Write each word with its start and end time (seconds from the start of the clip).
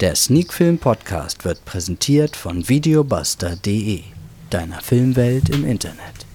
Der 0.00 0.16
Sneakfilm 0.16 0.78
Podcast 0.78 1.44
wird 1.44 1.64
präsentiert 1.64 2.34
von 2.34 2.68
videobuster.de, 2.68 4.02
deiner 4.50 4.80
Filmwelt 4.80 5.50
im 5.50 5.64
Internet. 5.64 6.26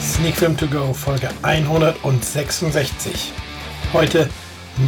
Sneak 0.00 0.36
Film 0.36 0.56
To 0.56 0.68
Go 0.68 0.92
Folge 0.92 1.30
166. 1.42 3.32
Heute 3.92 4.30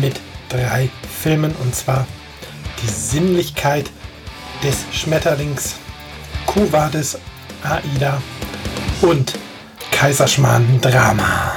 mit 0.01 0.21
drei 0.49 0.89
Filmen 1.21 1.53
und 1.57 1.75
zwar 1.75 2.07
die 2.83 2.89
Sinnlichkeit 2.89 3.91
des 4.63 4.85
Schmetterlings, 4.93 5.77
Kuwades 6.47 7.19
Aida 7.63 8.21
und 9.03 9.35
Kaiserschmarrn 9.91 10.81
Drama. 10.81 11.53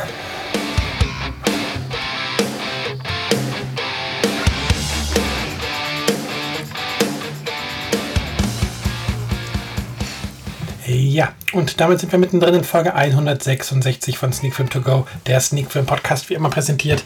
Ja, 10.86 11.34
und 11.54 11.80
damit 11.80 12.00
sind 12.00 12.12
wir 12.12 12.20
mittendrin 12.20 12.56
in 12.56 12.64
Folge 12.64 12.94
166 12.94 14.18
von 14.18 14.34
Sneak 14.34 14.54
Film 14.54 14.70
To 14.70 14.82
Go, 14.82 15.08
der 15.26 15.40
Sneak 15.40 15.72
Film 15.72 15.86
Podcast, 15.86 16.30
wie 16.30 16.34
immer 16.34 16.50
präsentiert 16.50 17.04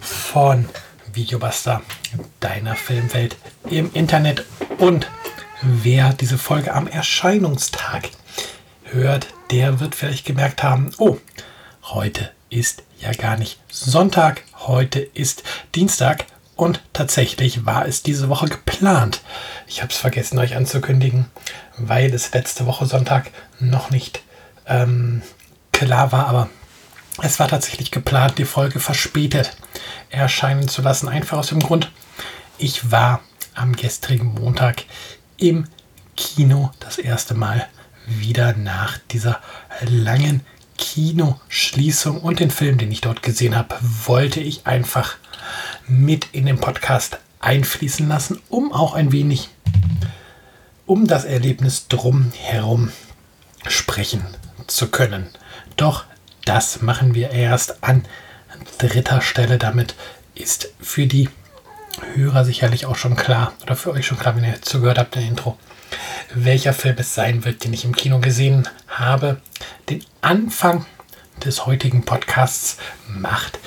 von 0.00 0.66
Videobuster, 1.18 1.82
deiner 2.38 2.76
Filmwelt 2.76 3.36
im 3.68 3.90
Internet. 3.92 4.44
Und 4.78 5.08
wer 5.62 6.12
diese 6.12 6.38
Folge 6.38 6.72
am 6.72 6.86
Erscheinungstag 6.86 8.10
hört, 8.84 9.26
der 9.50 9.80
wird 9.80 9.96
vielleicht 9.96 10.24
gemerkt 10.24 10.62
haben, 10.62 10.92
oh, 10.98 11.18
heute 11.82 12.30
ist 12.50 12.84
ja 13.00 13.10
gar 13.10 13.36
nicht 13.36 13.58
Sonntag, 13.68 14.44
heute 14.58 15.00
ist 15.00 15.42
Dienstag 15.74 16.24
und 16.54 16.82
tatsächlich 16.92 17.66
war 17.66 17.84
es 17.86 18.04
diese 18.04 18.28
Woche 18.28 18.46
geplant. 18.46 19.20
Ich 19.66 19.82
habe 19.82 19.90
es 19.92 19.98
vergessen 19.98 20.38
euch 20.38 20.54
anzukündigen, 20.54 21.26
weil 21.78 22.14
es 22.14 22.32
letzte 22.32 22.64
Woche 22.66 22.86
Sonntag 22.86 23.32
noch 23.58 23.90
nicht 23.90 24.22
ähm, 24.68 25.22
klar 25.72 26.12
war, 26.12 26.28
aber 26.28 26.48
es 27.22 27.38
war 27.38 27.48
tatsächlich 27.48 27.90
geplant, 27.90 28.38
die 28.38 28.44
Folge 28.44 28.80
verspätet 28.80 29.56
erscheinen 30.10 30.68
zu 30.68 30.82
lassen. 30.82 31.08
Einfach 31.08 31.38
aus 31.38 31.48
dem 31.48 31.60
Grund, 31.60 31.90
ich 32.58 32.90
war 32.90 33.20
am 33.54 33.74
gestrigen 33.74 34.34
Montag 34.34 34.84
im 35.36 35.66
Kino 36.16 36.70
das 36.80 36.98
erste 36.98 37.34
Mal 37.34 37.66
wieder 38.06 38.56
nach 38.56 38.98
dieser 39.10 39.40
langen 39.80 40.42
Kinoschließung 40.78 42.20
und 42.20 42.40
den 42.40 42.50
Film, 42.50 42.78
den 42.78 42.92
ich 42.92 43.00
dort 43.00 43.22
gesehen 43.22 43.56
habe, 43.56 43.76
wollte 44.06 44.40
ich 44.40 44.66
einfach 44.66 45.16
mit 45.86 46.28
in 46.32 46.46
den 46.46 46.60
Podcast 46.60 47.18
einfließen 47.40 48.08
lassen, 48.08 48.40
um 48.48 48.72
auch 48.72 48.94
ein 48.94 49.12
wenig 49.12 49.48
um 50.86 51.06
das 51.06 51.24
Erlebnis 51.24 51.88
drumherum 51.88 52.90
sprechen 53.66 54.24
zu 54.66 54.88
können. 54.88 55.28
Doch 55.76 56.04
das 56.48 56.80
machen 56.80 57.14
wir 57.14 57.30
erst 57.30 57.84
an 57.84 58.04
dritter 58.78 59.20
Stelle. 59.20 59.58
Damit 59.58 59.94
ist 60.34 60.70
für 60.80 61.06
die 61.06 61.28
Hörer 62.14 62.44
sicherlich 62.44 62.86
auch 62.86 62.96
schon 62.96 63.16
klar, 63.16 63.52
oder 63.62 63.76
für 63.76 63.92
euch 63.92 64.06
schon 64.06 64.18
klar, 64.18 64.34
wenn 64.34 64.44
ihr 64.44 64.62
zugehört 64.62 64.98
habt 64.98 65.16
im 65.16 65.28
Intro, 65.28 65.58
welcher 66.32 66.72
Film 66.72 66.96
es 66.98 67.14
sein 67.14 67.44
wird, 67.44 67.64
den 67.64 67.74
ich 67.74 67.84
im 67.84 67.94
Kino 67.94 68.18
gesehen 68.20 68.66
habe. 68.86 69.42
Den 69.90 70.02
Anfang 70.22 70.86
des 71.44 71.66
heutigen 71.66 72.04
Podcasts 72.04 72.78
macht 73.08 73.58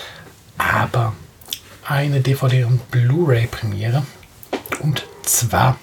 aber 0.58 1.14
eine 1.88 2.22
DVD- 2.22 2.66
und 2.66 2.90
Blu-ray-Premiere. 2.90 4.06
Und 4.80 5.06
zwar 5.24 5.78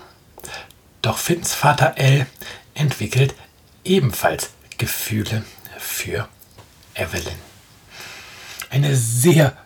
Doch 1.02 1.18
Finns 1.18 1.54
Vater 1.54 1.94
L 1.98 2.28
entwickelt 2.74 3.36
ebenfalls 3.84 4.52
Gefühle 4.78 5.44
für 5.78 6.28
Evelyn. 6.96 7.38
Eine 8.70 8.96
sehr 8.96 9.58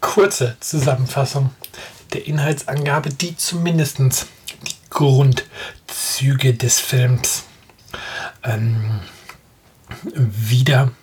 kurze 0.00 0.56
Zusammenfassung 0.60 1.50
der 2.12 2.26
Inhaltsangabe, 2.26 3.10
die 3.10 3.36
zumindest 3.36 3.98
die 3.98 4.74
Grundzüge 4.90 6.54
des 6.54 6.78
Films 6.78 7.44
ähm, 8.42 9.00
wiedergibt 10.14 10.94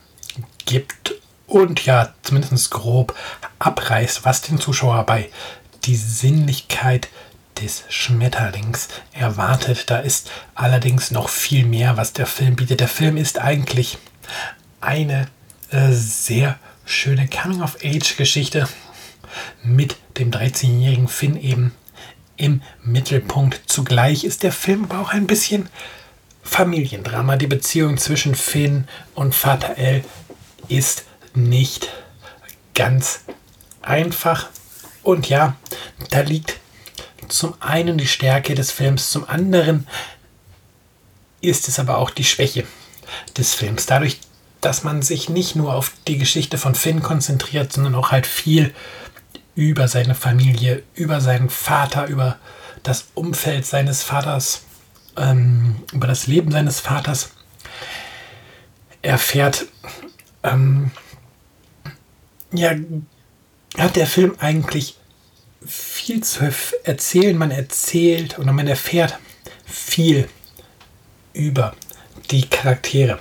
und 1.51 1.85
ja, 1.85 2.13
zumindest 2.23 2.71
grob 2.71 3.13
abreißt, 3.59 4.23
was 4.23 4.41
den 4.41 4.57
Zuschauer 4.57 5.05
bei 5.05 5.29
die 5.83 5.97
Sinnlichkeit 5.97 7.09
des 7.61 7.83
Schmetterlings 7.89 8.87
erwartet. 9.11 9.89
Da 9.89 9.99
ist 9.99 10.31
allerdings 10.55 11.11
noch 11.11 11.27
viel 11.27 11.65
mehr, 11.65 11.97
was 11.97 12.13
der 12.13 12.25
Film 12.25 12.55
bietet. 12.55 12.79
Der 12.79 12.87
Film 12.87 13.17
ist 13.17 13.39
eigentlich 13.39 13.97
eine 14.79 15.27
äh, 15.71 15.91
sehr 15.91 16.57
schöne 16.85 17.27
Coming-of-Age-Geschichte 17.27 18.67
mit 19.61 19.97
dem 20.17 20.31
13-jährigen 20.31 21.09
Finn 21.09 21.35
eben 21.35 21.73
im 22.37 22.61
Mittelpunkt. 22.83 23.61
Zugleich 23.65 24.23
ist 24.23 24.43
der 24.43 24.53
Film 24.53 24.85
aber 24.85 25.01
auch 25.01 25.09
ein 25.09 25.27
bisschen 25.27 25.69
Familiendrama. 26.43 27.35
Die 27.35 27.47
Beziehung 27.47 27.97
zwischen 27.97 28.35
Finn 28.35 28.87
und 29.15 29.35
Vater 29.35 29.77
L 29.77 30.03
ist 30.69 31.05
nicht 31.35 31.89
ganz 32.73 33.21
einfach. 33.81 34.49
Und 35.03 35.29
ja, 35.29 35.55
da 36.09 36.21
liegt 36.21 36.59
zum 37.27 37.55
einen 37.61 37.97
die 37.97 38.07
Stärke 38.07 38.55
des 38.55 38.71
Films, 38.71 39.09
zum 39.09 39.27
anderen 39.27 39.87
ist 41.41 41.67
es 41.67 41.79
aber 41.79 41.97
auch 41.97 42.09
die 42.09 42.23
Schwäche 42.23 42.65
des 43.37 43.53
Films. 43.53 43.85
Dadurch, 43.85 44.19
dass 44.61 44.83
man 44.83 45.01
sich 45.01 45.29
nicht 45.29 45.55
nur 45.55 45.73
auf 45.73 45.91
die 46.07 46.17
Geschichte 46.17 46.57
von 46.57 46.75
Finn 46.75 47.01
konzentriert, 47.01 47.73
sondern 47.73 47.95
auch 47.95 48.11
halt 48.11 48.27
viel 48.27 48.73
über 49.55 49.87
seine 49.87 50.15
Familie, 50.15 50.83
über 50.93 51.19
seinen 51.19 51.49
Vater, 51.49 52.07
über 52.07 52.37
das 52.83 53.07
Umfeld 53.15 53.65
seines 53.65 54.03
Vaters, 54.03 54.63
ähm, 55.17 55.77
über 55.91 56.07
das 56.07 56.27
Leben 56.27 56.51
seines 56.51 56.79
Vaters 56.79 57.31
erfährt, 59.01 59.65
ähm, 60.43 60.91
ja, 62.53 62.75
hat 63.77 63.95
der 63.95 64.07
Film 64.07 64.35
eigentlich 64.39 64.97
viel 65.65 66.23
zu 66.23 66.51
erzählen. 66.83 67.37
Man 67.37 67.51
erzählt 67.51 68.39
oder 68.39 68.51
man 68.51 68.67
erfährt 68.67 69.17
viel 69.65 70.27
über 71.33 71.75
die 72.31 72.47
Charaktere 72.49 73.19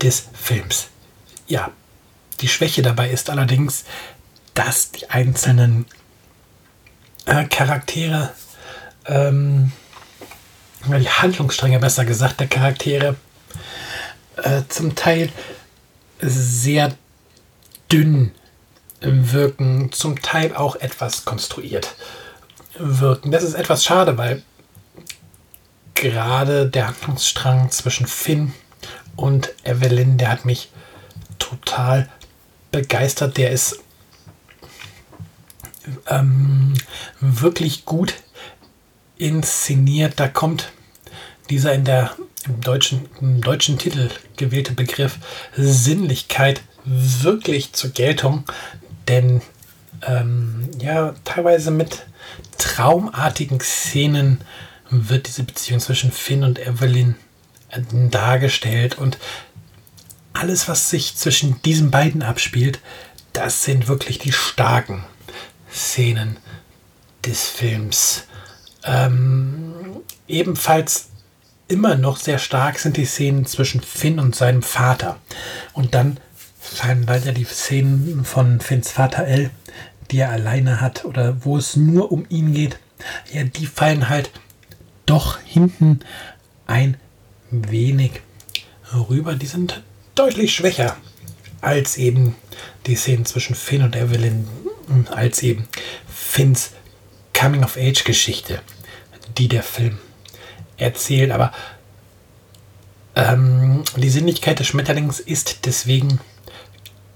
des 0.00 0.28
Films. 0.34 0.88
ja, 1.46 1.70
die 2.40 2.48
Schwäche 2.48 2.82
dabei 2.82 3.10
ist 3.10 3.30
allerdings, 3.30 3.84
dass 4.54 4.90
die 4.90 5.08
einzelnen 5.10 5.86
äh, 7.26 7.44
Charaktere, 7.44 8.32
ähm, 9.06 9.72
die 10.86 11.08
Handlungsstränge 11.08 11.78
besser 11.78 12.04
gesagt, 12.04 12.40
der 12.40 12.48
Charaktere 12.48 13.16
äh, 14.36 14.62
zum 14.68 14.94
Teil 14.94 15.30
sehr 16.20 16.96
dünn 17.90 18.32
wirken, 19.02 19.90
zum 19.92 20.20
Teil 20.22 20.54
auch 20.54 20.76
etwas 20.76 21.24
konstruiert 21.24 21.94
wirken. 22.78 23.30
Das 23.30 23.42
ist 23.42 23.54
etwas 23.54 23.84
schade, 23.84 24.18
weil 24.18 24.42
gerade 25.94 26.68
der 26.68 26.88
Handlungsstrang 26.88 27.70
zwischen 27.70 28.06
Finn 28.06 28.52
und 29.16 29.52
Evelyn, 29.64 30.18
der 30.18 30.30
hat 30.30 30.44
mich 30.44 30.70
total 31.38 32.08
begeistert. 32.70 33.36
Der 33.36 33.50
ist 33.50 33.80
ähm, 36.08 36.74
wirklich 37.20 37.84
gut 37.84 38.14
inszeniert. 39.18 40.18
Da 40.18 40.28
kommt 40.28 40.72
dieser 41.50 41.74
in 41.74 41.84
der 41.84 42.16
im 42.44 42.60
deutschen, 42.60 43.08
im 43.20 43.40
deutschen 43.40 43.78
Titel 43.78 44.10
gewählte 44.36 44.72
Begriff 44.72 45.18
Sinnlichkeit 45.56 46.62
wirklich 46.84 47.72
zur 47.72 47.90
Geltung, 47.90 48.44
denn 49.08 49.42
ähm, 50.06 50.70
ja, 50.80 51.14
teilweise 51.24 51.70
mit 51.70 52.06
traumartigen 52.58 53.60
Szenen 53.60 54.40
wird 54.90 55.26
diese 55.26 55.44
Beziehung 55.44 55.80
zwischen 55.80 56.12
Finn 56.12 56.44
und 56.44 56.58
Evelyn 56.58 57.16
äh, 57.70 57.80
dargestellt 58.10 58.98
und 58.98 59.18
alles, 60.32 60.68
was 60.68 60.90
sich 60.90 61.16
zwischen 61.16 61.60
diesen 61.62 61.90
beiden 61.90 62.22
abspielt, 62.22 62.80
das 63.32 63.64
sind 63.64 63.88
wirklich 63.88 64.18
die 64.18 64.32
starken 64.32 65.04
Szenen 65.70 66.36
des 67.24 67.48
Films. 67.48 68.24
Ähm, 68.84 69.74
ebenfalls 70.26 71.10
immer 71.68 71.96
noch 71.96 72.16
sehr 72.16 72.38
stark 72.38 72.78
sind 72.78 72.96
die 72.96 73.04
Szenen 73.04 73.46
zwischen 73.46 73.80
Finn 73.80 74.18
und 74.18 74.34
seinem 74.34 74.62
Vater. 74.62 75.18
Und 75.72 75.94
dann 75.94 76.18
fallen 76.72 77.04
leider 77.06 77.32
die 77.32 77.44
Szenen 77.44 78.24
von 78.24 78.60
Finns 78.60 78.90
Vater 78.90 79.26
L, 79.26 79.50
die 80.10 80.18
er 80.18 80.30
alleine 80.30 80.80
hat 80.80 81.04
oder 81.04 81.44
wo 81.44 81.56
es 81.56 81.76
nur 81.76 82.12
um 82.12 82.26
ihn 82.28 82.52
geht. 82.54 82.78
Ja, 83.32 83.44
die 83.44 83.66
fallen 83.66 84.08
halt 84.08 84.30
doch 85.06 85.38
hinten 85.40 86.00
ein 86.66 86.96
wenig 87.50 88.20
rüber. 88.94 89.34
Die 89.34 89.46
sind 89.46 89.82
deutlich 90.14 90.54
schwächer 90.54 90.96
als 91.60 91.96
eben 91.96 92.34
die 92.86 92.96
Szenen 92.96 93.24
zwischen 93.24 93.54
Finn 93.54 93.82
und 93.82 93.96
Evelyn, 93.96 94.46
als 95.10 95.42
eben 95.42 95.68
Finns 96.08 96.72
Coming-of-Age-Geschichte, 97.38 98.60
die 99.38 99.48
der 99.48 99.62
Film 99.62 99.98
erzählt. 100.76 101.30
Aber 101.30 101.52
ähm, 103.14 103.84
die 103.96 104.10
Sinnlichkeit 104.10 104.58
des 104.58 104.66
Schmetterlings 104.66 105.20
ist 105.20 105.66
deswegen 105.66 106.20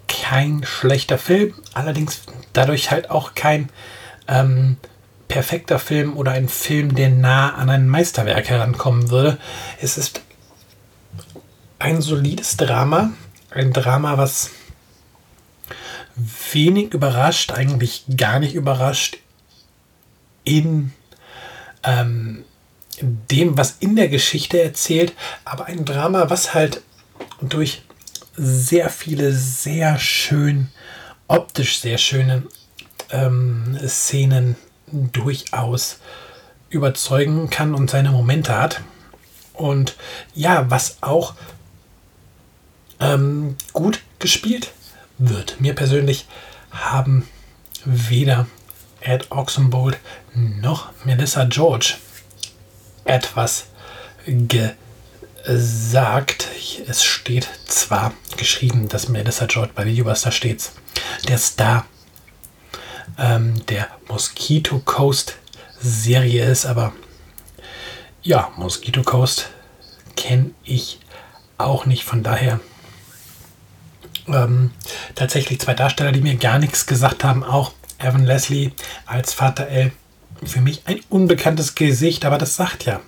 kein 0.09 0.65
schlechter 0.65 1.19
Film, 1.19 1.55
allerdings 1.75 2.23
dadurch 2.53 2.91
halt 2.91 3.11
auch 3.11 3.35
kein 3.35 3.69
ähm, 4.29 4.77
perfekter 5.29 5.79
Film 5.79 6.17
oder 6.17 6.33
ein 6.33 6.49
Film, 6.49 6.95
der 6.95 7.11
nah 7.11 7.55
an 7.55 7.71
ein 7.71 7.89
Meisterwerk 7.89 8.49
herankommen 8.49 9.11
würde. 9.11 9.39
Es 9.81 9.99
ist 9.99 10.23
ein 11.79 12.01
solides 12.01 12.57
Drama, 12.57 13.13
ein 13.51 13.73
Drama, 13.73 14.17
was 14.17 14.51
wenig 16.53 16.95
überrascht, 16.95 17.53
eigentlich 17.53 18.05
gar 18.17 18.39
nicht 18.39 18.55
überrascht 18.55 19.19
in 20.45 20.93
ähm, 21.83 22.45
dem, 23.01 23.59
was 23.59 23.77
in 23.81 23.97
der 23.97 24.09
Geschichte 24.09 24.63
erzählt, 24.63 25.13
aber 25.45 25.67
ein 25.67 25.85
Drama, 25.85 26.31
was 26.31 26.55
halt 26.55 26.83
durch 27.43 27.83
sehr 28.37 28.91
viele 28.91 29.33
sehr 29.33 29.99
schön, 29.99 30.69
optisch 31.29 31.81
sehr 31.81 31.99
schöne 31.99 32.43
ähm, 33.11 33.79
Szenen 33.87 34.57
durchaus 34.87 35.99
überzeugen 36.71 37.51
kann 37.51 37.75
und 37.75 37.91
seine 37.91 38.11
Momente 38.11 38.57
hat. 38.57 38.81
Und 39.53 39.97
ja, 40.35 40.71
was 40.71 40.99
auch 41.01 41.35
ähm, 43.01 43.57
gut 43.73 44.01
gespielt 44.19 44.73
wird. 45.19 45.61
Mir 45.61 45.75
persönlich 45.75 46.27
haben 46.71 47.29
weder 47.85 48.47
Ed 49.01 49.31
Oxenbold 49.31 49.99
noch 50.35 50.91
Melissa 51.05 51.45
George 51.45 51.95
etwas 53.05 53.67
gesagt. 55.47 56.49
Es 56.89 57.05
steht 57.05 57.49
zwar 57.67 58.13
geschrieben, 58.37 58.89
dass 58.89 59.09
Melissa 59.09 59.47
George 59.47 59.73
bei 59.75 59.87
Videobuster 59.87 60.33
steht. 60.33 60.71
Der 61.29 61.39
Star 61.39 61.87
ähm, 63.19 63.65
der 63.67 63.89
Mosquito 64.09 64.81
Coast 64.85 65.37
Serie 65.81 66.45
ist, 66.45 66.67
aber 66.67 66.93
ja, 68.23 68.51
Mosquito 68.57 69.03
Coast 69.03 69.51
kenne 70.17 70.51
ich 70.65 70.99
auch 71.59 71.87
nicht. 71.87 72.05
Von 72.05 72.23
daher 72.23 72.61
ähm, 74.27 74.73
tatsächlich 75.15 75.61
zwei 75.61 75.75
Darsteller, 75.75 76.13
die 76.13 76.23
mir 76.23 76.37
gar 76.37 76.59
nichts 76.59 76.87
gesagt 76.87 77.23
haben. 77.23 77.45
Auch 77.45 77.73
Evan 77.99 78.25
Leslie 78.25 78.73
als 79.07 79.33
Vater 79.33 79.69
L. 79.69 79.93
Für 80.45 80.61
mich 80.61 80.83
ein 80.87 81.01
unbekanntes 81.09 81.75
Gesicht, 81.75 82.25
aber 82.25 82.37
das 82.37 82.57
sagt 82.57 82.85
ja 82.85 83.01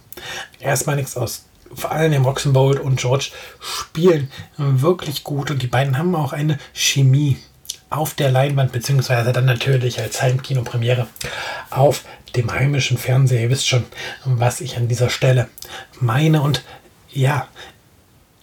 erstmal 0.60 0.96
nichts 0.96 1.16
aus. 1.16 1.47
Vor 1.74 1.92
allem 1.92 2.12
dem 2.12 2.24
Roxenbold 2.24 2.80
und 2.80 2.98
George 3.00 3.30
spielen 3.60 4.30
wirklich 4.56 5.24
gut 5.24 5.50
und 5.50 5.62
die 5.62 5.66
beiden 5.66 5.98
haben 5.98 6.14
auch 6.14 6.32
eine 6.32 6.58
Chemie 6.72 7.38
auf 7.90 8.14
der 8.14 8.30
Leinwand, 8.30 8.72
beziehungsweise 8.72 9.32
dann 9.32 9.46
natürlich 9.46 10.00
als 10.00 10.20
Heimkinopremiere 10.20 11.06
auf 11.70 12.04
dem 12.36 12.52
heimischen 12.52 12.98
Fernseher. 12.98 13.42
Ihr 13.42 13.50
wisst 13.50 13.68
schon, 13.68 13.84
was 14.24 14.60
ich 14.60 14.76
an 14.76 14.88
dieser 14.88 15.08
Stelle 15.08 15.48
meine. 16.00 16.42
Und 16.42 16.64
ja, 17.10 17.48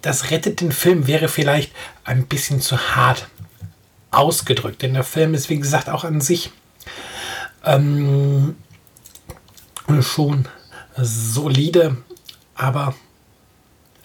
das 0.01 0.31
rettet 0.31 0.61
den 0.61 0.71
Film, 0.71 1.07
wäre 1.07 1.27
vielleicht 1.27 1.71
ein 2.03 2.25
bisschen 2.25 2.61
zu 2.61 2.95
hart 2.95 3.27
ausgedrückt. 4.11 4.81
Denn 4.81 4.93
der 4.93 5.03
Film 5.03 5.33
ist, 5.33 5.49
wie 5.49 5.59
gesagt, 5.59 5.89
auch 5.89 6.03
an 6.03 6.21
sich 6.21 6.51
ähm, 7.63 8.55
schon 10.01 10.47
solide, 10.97 11.97
aber 12.55 12.95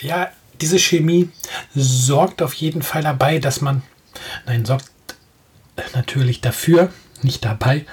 ja, 0.00 0.30
diese 0.60 0.78
Chemie 0.78 1.30
sorgt 1.74 2.42
auf 2.42 2.54
jeden 2.54 2.82
Fall 2.82 3.02
dabei, 3.02 3.38
dass 3.38 3.60
man, 3.60 3.82
nein, 4.46 4.64
sorgt 4.64 4.90
natürlich 5.94 6.40
dafür, 6.40 6.92
nicht 7.22 7.44
dabei, 7.44 7.86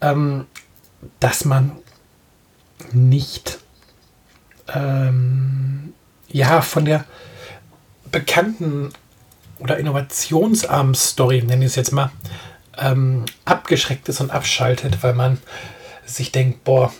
ähm, 0.00 0.46
dass 1.20 1.44
man 1.44 1.72
nicht 2.92 3.58
ähm, 4.68 5.92
ja 6.28 6.62
von 6.62 6.84
der 6.84 7.04
bekannten 8.10 8.92
oder 9.58 9.78
innovationsarmen 9.78 10.94
Story, 10.94 11.42
nenne 11.42 11.64
ich 11.64 11.72
es 11.72 11.76
jetzt 11.76 11.92
mal, 11.92 12.10
ähm, 12.78 13.24
abgeschreckt 13.44 14.08
ist 14.08 14.20
und 14.20 14.30
abschaltet, 14.30 15.02
weil 15.02 15.14
man 15.14 15.38
sich 16.04 16.32
denkt, 16.32 16.64
boah, 16.64 16.92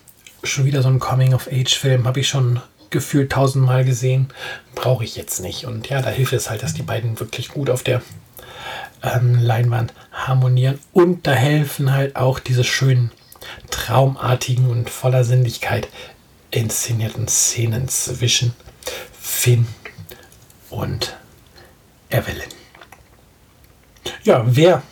schon 0.43 0.65
wieder 0.65 0.83
so 0.83 0.89
ein 0.89 0.99
Coming-of-Age-Film, 0.99 2.07
habe 2.07 2.21
ich 2.21 2.29
schon 2.29 2.61
gefühlt 2.95 3.33
tausendmal 3.33 3.85
gesehen, 3.85 4.29
brauche 4.75 5.05
ich 5.05 5.17
jetzt 5.17 5.41
nicht. 5.41 5.67
Und 5.67 5.91
ja, 5.91 6.01
da 6.01 6.09
hilft 6.09 6.33
es 6.33 6.49
halt, 6.49 6.63
dass 6.63 6.73
die 6.73 6.83
beiden 6.83 7.21
wirklich 7.21 7.49
gut 7.49 7.69
auf 7.69 7.83
der 7.83 8.01
ähm, 9.03 9.35
Leinwand 9.35 9.93
harmonieren. 10.13 10.79
Und 10.93 11.27
da 11.27 11.33
helfen 11.33 11.93
halt 11.93 12.17
auch 12.17 12.39
diese 12.39 12.65
schönen, 12.65 13.11
traumartigen 13.71 14.71
und 14.71 14.89
voller 14.89 15.25
Sinnlichkeit 15.25 15.89
inszenierten 16.51 17.27
Szenen 17.27 17.89
zwischen 17.89 18.55
Finn 19.21 19.67
und 20.71 21.17
Evelyn. 22.11 22.49
Ja, 24.23 24.45
wer 24.47 24.83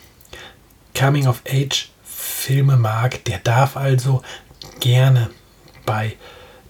Coming 0.93 1.27
of 1.27 1.41
Age 1.47 1.89
Filme 2.03 2.75
mag, 2.75 3.23
der 3.23 3.39
darf 3.39 3.77
also 3.77 4.21
gerne 4.81 5.29
bei 5.85 6.17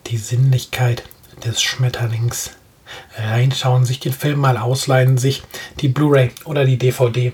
Die 0.07 0.17
Sinnlichkeit 0.17 1.03
des 1.45 1.61
Schmetterlings 1.61 2.51
reinschauen, 3.17 3.85
sich 3.85 3.99
den 3.99 4.13
Film 4.13 4.39
mal 4.39 4.57
ausleihen, 4.57 5.17
sich 5.17 5.43
die 5.79 5.87
Blu-ray 5.87 6.31
oder 6.45 6.65
die 6.65 6.77
DVD 6.77 7.33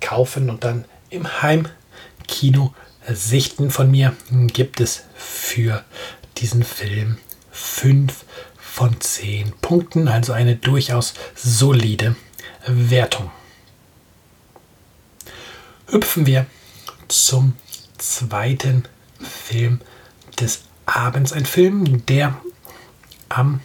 kaufen 0.00 0.50
und 0.50 0.64
dann 0.64 0.84
im 1.10 1.42
Heimkino 1.42 2.74
sichten. 3.08 3.70
Von 3.70 3.90
mir 3.90 4.14
gibt 4.52 4.80
es 4.80 5.04
für 5.14 5.84
diesen 6.36 6.62
Film 6.62 7.18
5 7.50 8.24
von 8.58 9.00
10 9.00 9.52
Punkten, 9.60 10.08
also 10.08 10.32
eine 10.32 10.56
durchaus 10.56 11.14
solide 11.34 12.16
Wertung. 12.66 13.30
hüpfen 15.90 16.26
wir 16.26 16.46
zum 17.08 17.54
zweiten 17.96 18.84
Film 19.20 19.80
des 20.38 20.62
Abends. 20.86 21.32
Ein 21.32 21.46
Film, 21.46 22.04
der 22.06 22.36
am 23.28 23.60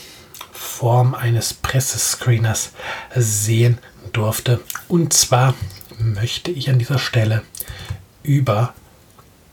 Form 0.51 1.15
eines 1.15 1.53
Pressescreeners 1.53 2.71
sehen 3.15 3.77
durfte. 4.11 4.59
Und 4.87 5.13
zwar 5.13 5.53
möchte 5.97 6.51
ich 6.51 6.69
an 6.69 6.79
dieser 6.79 6.99
Stelle 6.99 7.43
über 8.23 8.73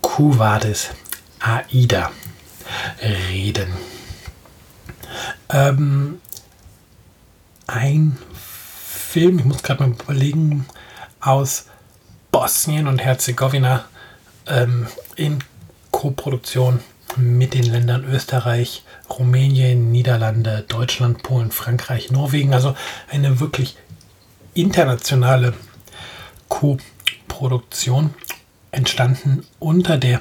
Kuvadis 0.01 0.91
Aida 1.39 2.11
reden. 3.31 3.73
Ähm, 5.49 6.21
ein 7.67 8.19
Film, 9.11 9.41
ich 9.41 9.45
muss 9.45 9.65
gerade 9.65 9.83
mal 9.83 9.97
überlegen, 10.05 10.67
aus 11.19 11.67
Bosnien 12.31 12.87
und 12.87 13.01
Herzegowina 13.01 13.85
ähm, 14.47 14.87
in 15.17 15.43
Koproduktion 15.91 16.79
mit 17.17 17.55
den 17.55 17.65
Ländern 17.65 18.05
Österreich, 18.05 18.85
Rumänien, 19.11 19.91
Niederlande, 19.91 20.65
Deutschland, 20.69 21.25
Polen, 21.25 21.51
Frankreich, 21.51 22.13
Norwegen. 22.13 22.55
Also 22.55 22.77
eine 23.11 23.41
wirklich 23.41 23.77
internationale 24.55 25.55
Co-Produktion 26.49 28.15
entstanden 28.71 29.45
unter 29.59 29.99
der 29.99 30.21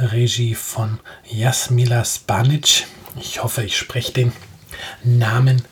Regie 0.00 0.56
von 0.56 0.98
Jasmila 1.30 2.04
Spanic. 2.04 2.88
Ich 3.20 3.40
hoffe, 3.44 3.62
ich 3.62 3.76
spreche 3.76 4.12
den 4.12 4.32
Namen 5.04 5.62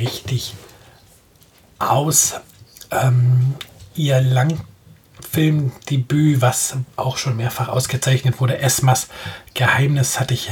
richtig 0.00 0.54
aus. 1.80 2.34
Ähm, 2.90 3.54
ihr 3.94 4.20
Langfilmdebüt, 4.20 6.40
was 6.40 6.76
auch 6.96 7.16
schon 7.16 7.36
mehrfach 7.36 7.68
ausgezeichnet 7.68 8.40
wurde, 8.40 8.58
Esmas 8.58 9.06
Geheimnis, 9.54 10.18
hatte 10.20 10.34
ich 10.34 10.50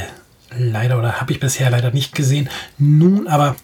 leider 0.51 0.99
oder 0.99 1.21
habe 1.21 1.33
ich 1.33 1.41
bisher 1.41 1.71
leider 1.71 1.91
nicht 1.91 2.15
gesehen. 2.15 2.49
Nun 2.79 3.27
aber 3.29 3.57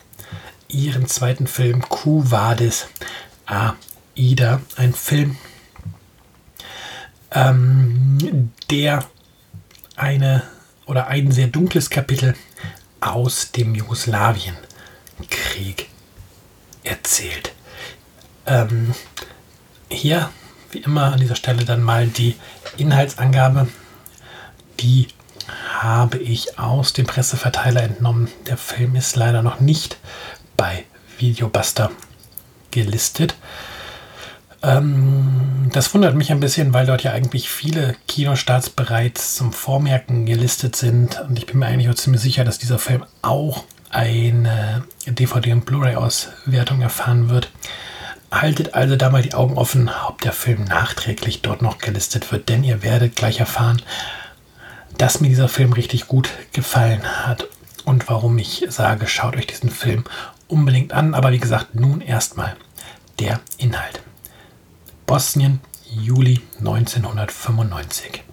ihren 0.69 1.07
zweiten 1.07 1.47
Film 1.47 1.83
Q 1.89 2.31
Vadis 2.31 2.89
Aida, 3.47 4.61
ein 4.77 4.93
Film, 4.95 5.37
ähm, 7.31 8.53
der 8.71 9.05
eine 9.97 10.43
oder 10.87 11.09
ein 11.09 11.31
sehr 11.33 11.49
dunkles 11.49 11.91
Kapitel 11.91 12.35
aus 13.01 13.53
dem 13.53 13.75
Jugoslawienkrieg 13.75 15.89
erzählt. 16.83 17.54
Ähm, 18.47 18.95
hier, 19.91 20.31
wie 20.71 20.79
immer, 20.79 21.13
an 21.13 21.21
dieser 21.21 21.37
Stelle 21.37 21.65
dann 21.65 21.83
mal 21.83 22.07
die 22.07 22.37
Inhaltsangabe. 22.77 23.69
Die 24.81 25.09
habe 25.79 26.19
ich 26.19 26.59
aus 26.59 26.93
dem 26.93 27.07
Presseverteiler 27.07 27.83
entnommen. 27.83 28.29
Der 28.47 28.57
Film 28.57 28.97
ist 28.97 29.17
leider 29.17 29.43
noch 29.43 29.61
nicht 29.61 29.99
bei 30.57 30.85
Videobuster 31.19 31.91
gelistet. 32.71 33.37
Ähm, 34.63 35.71
das 35.73 35.93
wundert 35.93 36.15
mich 36.15 36.33
ein 36.33 36.41
bisschen, 36.41 36.73
weil 36.73 36.87
dort 36.87 37.03
ja 37.03 37.13
eigentlich 37.13 37.51
viele 37.51 37.97
Kinostarts 38.09 38.71
bereits 38.71 39.37
zum 39.37 39.53
Vormerken 39.53 40.25
gelistet 40.25 40.75
sind. 40.75 41.21
Und 41.21 41.39
ich 41.39 41.47
bin 41.47 41.59
mir 41.59 41.67
eigentlich 41.67 41.91
auch 41.91 41.95
ziemlich 41.95 42.23
sicher, 42.23 42.45
dass 42.45 42.59
dieser 42.59 42.79
Film 42.79 43.05
auch 43.23 43.65
eine 43.91 44.85
DVD- 45.07 45.53
und 45.53 45.67
Blu-ray-Auswertung 45.67 46.81
erfahren 46.81 47.29
wird. 47.29 47.51
Haltet 48.41 48.75
also 48.75 48.97
da 48.97 49.11
mal 49.11 49.23
die 49.23 49.35
Augen 49.35 49.57
offen, 49.57 49.91
ob 50.09 50.21
der 50.21 50.33
Film 50.33 50.65
nachträglich 50.65 51.43
dort 51.43 51.63
noch 51.63 51.79
gelistet 51.79 52.33
wird, 52.33 52.49
denn 52.49 52.65
ihr 52.65 52.83
werdet 52.83 53.17
gleich 53.17 53.41
erfahren, 53.41 53.81
dass 54.99 55.21
mir 55.21 55.29
dieser 55.29 55.49
Film 55.49 55.73
richtig 55.73 56.09
gut 56.09 56.29
gefallen 56.53 57.03
hat 57.27 57.49
und 57.85 58.09
warum 58.09 58.39
ich 58.39 58.67
sage, 58.69 59.07
schaut 59.07 59.37
euch 59.37 59.47
diesen 59.47 59.71
Film 59.71 60.05
unbedingt 60.49 60.93
an. 60.93 61.15
Aber 61.15 61.33
wie 61.33 61.39
gesagt, 61.39 61.75
nun 61.75 62.01
erstmal 62.01 62.57
der 63.19 63.41
Inhalt. 63.59 64.03
Bosnien, 65.07 65.61
Juli 65.91 66.41
1995. 66.59 68.25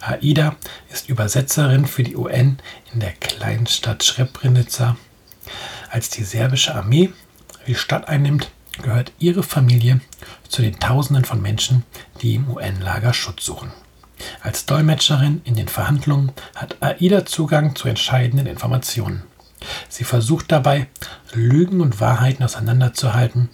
Aida 0.00 0.56
ist 0.92 1.08
Übersetzerin 1.08 1.86
für 1.86 2.02
die 2.02 2.16
UN 2.16 2.58
in 2.92 3.00
der 3.00 3.12
Kleinstadt 3.12 4.02
Srebrenica. 4.02 4.96
Als 5.90 6.10
die 6.10 6.24
serbische 6.24 6.74
Armee 6.74 7.12
die 7.66 7.74
Stadt 7.74 8.08
einnimmt, 8.08 8.50
gehört 8.82 9.12
ihre 9.18 9.42
Familie 9.42 10.00
zu 10.48 10.62
den 10.62 10.78
Tausenden 10.78 11.24
von 11.24 11.40
Menschen, 11.40 11.84
die 12.22 12.34
im 12.34 12.48
UN-Lager 12.48 13.14
Schutz 13.14 13.44
suchen. 13.44 13.72
Als 14.40 14.66
Dolmetscherin 14.66 15.42
in 15.44 15.54
den 15.54 15.68
Verhandlungen 15.68 16.32
hat 16.54 16.82
Aida 16.82 17.26
Zugang 17.26 17.74
zu 17.76 17.88
entscheidenden 17.88 18.46
Informationen. 18.46 19.24
Sie 19.88 20.04
versucht 20.04 20.52
dabei, 20.52 20.88
Lügen 21.32 21.80
und 21.80 22.00
Wahrheiten 22.00 22.44
auseinanderzuhalten, 22.44 23.48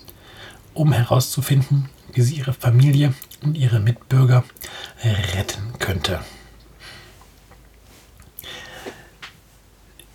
um 0.74 0.92
herauszufinden, 0.92 1.88
wie 2.12 2.22
sie 2.22 2.34
ihre 2.34 2.52
Familie 2.52 3.14
und 3.42 3.56
ihre 3.56 3.80
Mitbürger 3.80 4.44
retten 5.04 5.78
könnte. 5.78 6.20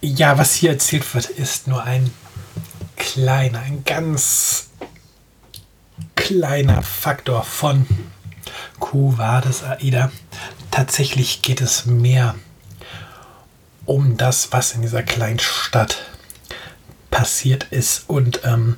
Ja, 0.02 0.38
was 0.38 0.54
hier 0.54 0.72
erzählt 0.72 1.14
wird, 1.16 1.26
ist 1.26 1.68
nur 1.68 1.84
ein 1.84 2.12
kleiner, 2.96 3.60
ein 3.60 3.84
ganz 3.86 4.65
kleiner 6.26 6.82
Faktor 6.82 7.44
von 7.44 7.86
Q 8.80 9.20
Vadis 9.20 9.62
Aida. 9.62 10.12
Tatsächlich 10.72 11.44
geht 11.44 11.62
es 11.62 11.86
mehr 11.86 12.34
um 13.86 14.18
das, 14.18 14.52
was 14.52 14.74
in 14.74 14.82
dieser 14.82 15.04
kleinen 15.04 15.38
Stadt 15.38 16.04
passiert 17.12 17.66
ist. 17.66 18.06
Und 18.10 18.40
ähm, 18.44 18.76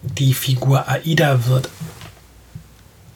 die 0.00 0.32
Figur 0.32 0.88
Aida 0.88 1.44
wird 1.44 1.68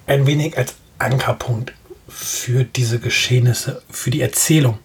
ein 0.07 0.27
wenig 0.27 0.59
als 0.59 0.75
Ankerpunkt 0.99 1.73
für 2.07 2.65
diese 2.65 2.99
Geschehnisse, 2.99 3.81
für 3.89 4.11
die 4.11 4.21
Erzählung 4.21 4.79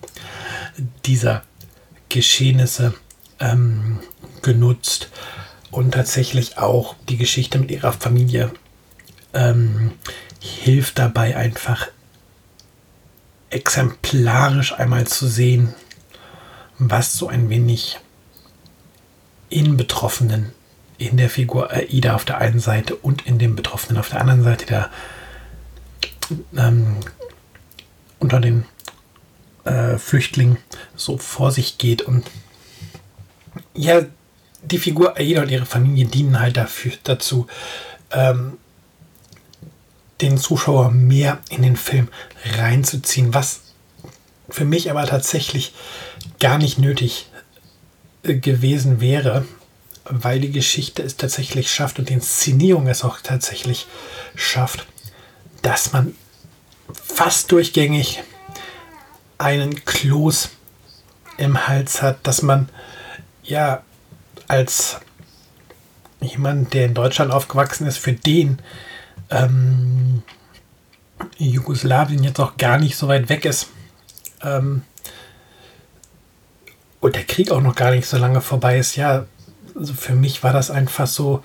dieser 1.06 1.44
Geschehnisse 2.08 2.94
ähm, 3.42 4.00
genutzt 4.42 5.10
und 5.72 5.92
tatsächlich 5.92 6.58
auch 6.58 6.96
die 7.08 7.18
Geschichte 7.18 7.60
mit 7.60 7.72
ihrer 7.72 7.94
Familie 7.94 8.52
ähm, 9.34 9.94
hilft 10.40 11.00
dabei 11.00 11.36
einfach 11.36 11.88
exemplarisch 13.50 14.74
einmal 14.74 15.08
zu 15.08 15.28
sehen, 15.28 15.74
was 16.78 17.14
so 17.14 17.28
ein 17.28 17.50
wenig 17.50 18.00
in 19.50 19.78
Betroffenen 19.78 20.54
in 20.98 21.18
der 21.18 21.30
Figur 21.30 21.72
Aida 21.72 22.16
auf 22.16 22.26
der 22.26 22.40
einen 22.40 22.60
Seite 22.60 22.96
und 22.96 23.26
in 23.26 23.40
dem 23.40 23.56
Betroffenen 23.56 23.98
auf 24.00 24.10
der 24.10 24.22
anderen 24.22 24.44
Seite, 24.44 24.66
der 24.66 24.90
ähm, 26.56 26.98
unter 28.20 28.40
den 28.40 28.66
äh, 29.64 29.98
Flüchtlingen 29.98 30.58
so 30.96 31.18
vor 31.18 31.52
sich 31.52 31.78
geht. 31.78 32.02
Und 32.02 32.30
ja, 33.74 34.02
die 34.62 34.78
Figur 34.78 35.18
Aida 35.18 35.42
und 35.42 35.52
ihre 35.52 35.66
Familie 35.66 36.06
dienen 36.06 36.40
halt 36.40 36.58
dafür, 36.58 36.94
dazu, 37.04 37.48
ähm, 38.12 38.58
den 40.22 40.38
Zuschauer 40.38 40.92
mehr 40.92 41.40
in 41.50 41.62
den 41.62 41.78
Film 41.78 42.10
reinzuziehen, 42.58 43.34
was 43.34 43.62
für 44.50 44.66
mich 44.66 44.90
aber 44.90 45.06
tatsächlich 45.06 45.74
gar 46.40 46.58
nicht 46.58 46.80
nötig 46.80 47.30
äh, 48.24 48.36
gewesen 48.36 49.00
wäre, 49.00 49.46
weil 50.06 50.40
die 50.40 50.52
Geschichte 50.52 51.04
es 51.04 51.18
tatsächlich 51.18 51.72
schafft 51.72 52.00
und 52.00 52.10
die 52.10 52.14
Inszenierung 52.14 52.88
es 52.88 53.04
auch 53.04 53.22
tatsächlich 53.22 53.88
schafft, 54.36 54.88
dass 55.62 55.94
man 55.94 56.16
fast 57.06 57.52
durchgängig 57.52 58.24
einen 59.38 59.86
Kloß 59.86 60.50
im 61.38 61.68
Hals 61.68 62.02
hat, 62.02 62.26
dass 62.28 62.42
man 62.42 62.70
ja 63.44 63.84
als 64.50 65.00
jemand, 66.20 66.74
der 66.74 66.86
in 66.86 66.94
Deutschland 66.94 67.32
aufgewachsen 67.32 67.88
ist, 67.88 67.98
für 67.98 68.12
den 68.12 68.62
ähm, 69.30 70.24
Jugoslawien 71.38 72.24
jetzt 72.24 72.40
auch 72.40 72.58
gar 72.58 72.78
nicht 72.78 72.98
so 72.98 73.08
weit 73.08 73.30
weg 73.30 73.46
ist 73.46 73.68
ähm, 74.42 74.82
und 77.00 77.16
der 77.16 77.24
Krieg 77.24 77.52
auch 77.52 77.62
noch 77.62 77.76
gar 77.76 77.92
nicht 77.92 78.08
so 78.08 78.18
lange 78.18 78.42
vorbei 78.42 78.78
ist, 78.78 78.96
ja, 78.96 79.26
also 79.76 79.94
für 79.94 80.16
mich 80.16 80.44
war 80.44 80.52
das 80.52 80.72
einfach 80.72 81.08
so 81.08 81.44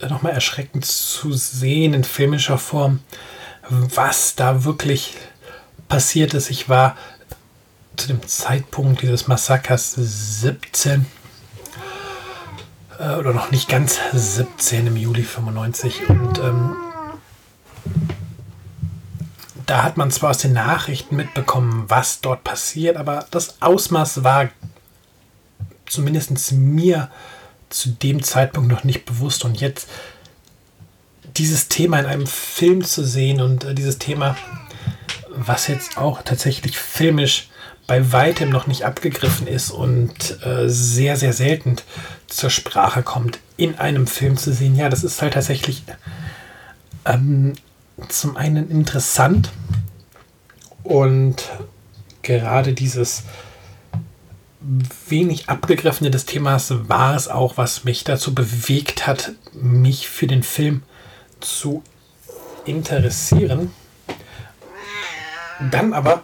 nochmal 0.00 0.32
erschreckend 0.32 0.84
zu 0.84 1.32
sehen 1.32 1.94
in 1.94 2.02
filmischer 2.02 2.58
Form, 2.58 3.00
was 3.68 4.34
da 4.34 4.64
wirklich 4.64 5.14
passiert 5.88 6.34
ist. 6.34 6.50
Ich 6.50 6.68
war 6.68 6.96
zu 7.96 8.08
dem 8.08 8.26
Zeitpunkt 8.26 9.02
dieses 9.02 9.28
Massakers 9.28 9.94
17 9.94 11.06
äh, 13.02 13.16
oder 13.16 13.32
noch 13.32 13.50
nicht 13.50 13.68
ganz 13.68 13.98
17 14.12 14.86
im 14.86 14.96
Juli 14.96 15.22
95 15.22 16.08
und 16.08 16.38
ähm, 16.38 16.76
da 19.66 19.82
hat 19.82 19.96
man 19.96 20.10
zwar 20.10 20.30
aus 20.30 20.38
den 20.38 20.52
Nachrichten 20.52 21.16
mitbekommen, 21.16 21.84
was 21.88 22.20
dort 22.20 22.44
passiert, 22.44 22.96
aber 22.96 23.26
das 23.30 23.60
Ausmaß 23.60 24.24
war 24.24 24.50
zumindest 25.86 26.52
mir 26.52 27.10
zu 27.70 27.90
dem 27.90 28.22
Zeitpunkt 28.22 28.70
noch 28.70 28.84
nicht 28.84 29.04
bewusst. 29.04 29.44
Und 29.44 29.60
jetzt 29.60 29.88
dieses 31.36 31.68
Thema 31.68 31.98
in 31.98 32.06
einem 32.06 32.26
Film 32.26 32.84
zu 32.84 33.04
sehen 33.04 33.40
und 33.40 33.64
äh, 33.64 33.74
dieses 33.74 33.98
Thema, 33.98 34.36
was 35.30 35.68
jetzt 35.68 35.96
auch 35.96 36.22
tatsächlich 36.22 36.76
filmisch 36.76 37.48
bei 37.86 38.12
weitem 38.12 38.50
noch 38.50 38.66
nicht 38.66 38.84
abgegriffen 38.84 39.46
ist 39.46 39.70
und 39.70 40.44
äh, 40.44 40.68
sehr, 40.68 41.16
sehr 41.16 41.32
selten 41.32 41.76
zur 42.36 42.50
Sprache 42.50 43.02
kommt, 43.02 43.38
in 43.56 43.78
einem 43.78 44.06
Film 44.06 44.36
zu 44.36 44.52
sehen, 44.52 44.76
ja, 44.76 44.88
das 44.88 45.04
ist 45.04 45.20
halt 45.22 45.34
tatsächlich 45.34 45.84
ähm, 47.04 47.54
zum 48.08 48.36
einen 48.36 48.70
interessant 48.70 49.50
und 50.82 51.50
gerade 52.22 52.72
dieses 52.72 53.24
wenig 55.08 55.48
abgegriffene 55.48 56.10
des 56.10 56.24
Themas 56.24 56.72
war 56.88 57.16
es 57.16 57.28
auch, 57.28 57.56
was 57.56 57.84
mich 57.84 58.04
dazu 58.04 58.34
bewegt 58.34 59.06
hat, 59.06 59.32
mich 59.52 60.08
für 60.08 60.26
den 60.26 60.42
Film 60.42 60.82
zu 61.40 61.82
interessieren. 62.64 63.72
Dann 65.70 65.92
aber 65.92 66.22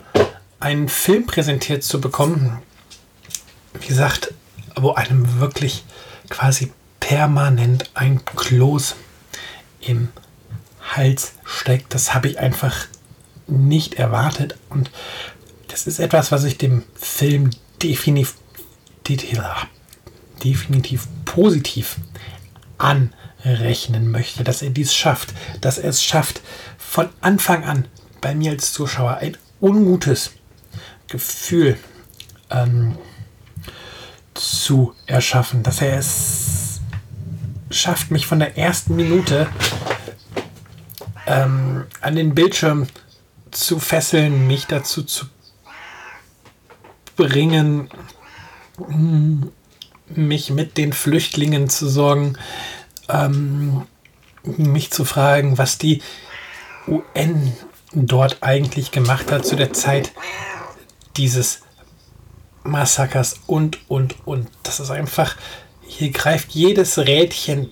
einen 0.61 0.89
Film 0.89 1.27
präsentiert 1.27 1.83
zu 1.83 2.01
bekommen, 2.01 2.59
wie 3.75 3.87
gesagt, 3.87 4.35
wo 4.83 4.93
einem 4.93 5.41
wirklich 5.41 5.85
quasi 6.29 6.73
permanent 7.01 7.91
ein 7.95 8.25
Kloß 8.25 8.97
im 9.81 10.09
Hals 10.95 11.35
steckt. 11.45 11.95
Das 11.95 12.15
habe 12.15 12.29
ich 12.29 12.39
einfach 12.39 12.87
nicht 13.47 13.95
erwartet 13.95 14.57
und 14.69 14.91
das 15.69 15.87
ist 15.87 16.01
etwas, 16.01 16.33
was 16.33 16.45
ich 16.45 16.59
dem 16.59 16.85
Film 16.95 17.51
definitiv, 17.83 18.37
definitiv 20.43 21.09
positiv 21.25 21.97
anrechnen 22.79 24.11
möchte, 24.11 24.45
dass 24.45 24.63
er 24.63 24.71
dies 24.71 24.95
schafft, 24.95 25.35
dass 25.61 25.79
er 25.79 25.91
es 25.91 26.03
schafft, 26.03 26.43
von 26.79 27.09
Anfang 27.21 27.65
an 27.65 27.87
bei 28.21 28.35
mir 28.35 28.53
als 28.53 28.73
Zuschauer 28.73 29.19
ein 29.19 29.37
ungutes 29.61 30.33
Gefühl 31.07 31.79
ähm, 32.51 32.97
zu 34.39 34.95
erschaffen, 35.07 35.63
dass 35.63 35.83
er 35.83 35.99
es 35.99 36.81
schafft, 37.71 38.11
mich 38.11 38.27
von 38.27 38.39
der 38.39 38.57
ersten 38.57 38.97
Minute 38.97 39.49
ähm, 41.27 41.85
an 42.01 42.17
den 42.17 42.35
Bildschirm 42.35 42.87
zu 43.51 43.79
fesseln, 43.79 44.47
mich 44.47 44.67
dazu 44.67 45.03
zu 45.03 45.27
bringen, 47.17 47.91
mich 50.09 50.51
mit 50.51 50.77
den 50.77 50.93
Flüchtlingen 50.93 51.69
zu 51.69 51.89
sorgen, 51.89 52.39
ähm, 53.09 53.83
mich 54.45 54.91
zu 54.91 55.05
fragen, 55.05 55.59
was 55.59 55.79
die 55.79 56.03
UN 56.87 57.53
dort 57.93 58.39
eigentlich 58.43 58.93
gemacht 58.93 59.33
hat 59.33 59.45
zu 59.45 59.57
der 59.57 59.73
Zeit 59.73 60.13
dieses 61.17 61.63
Massakers 62.69 63.41
und, 63.47 63.79
und, 63.89 64.17
und. 64.27 64.49
Das 64.63 64.81
ist 64.81 64.91
einfach, 64.91 65.37
hier 65.83 66.11
greift 66.11 66.53
jedes 66.53 66.99
Rädchen 66.99 67.71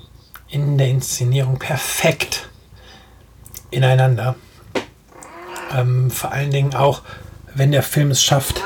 in 0.49 0.79
der 0.79 0.89
Inszenierung 0.89 1.59
perfekt 1.59 2.49
ineinander. 3.71 4.37
Ähm, 5.75 6.11
vor 6.11 6.33
allen 6.33 6.51
Dingen 6.51 6.75
auch, 6.75 7.03
wenn 7.55 7.73
der 7.73 7.83
Film 7.83 8.11
es 8.11 8.23
schafft, 8.23 8.63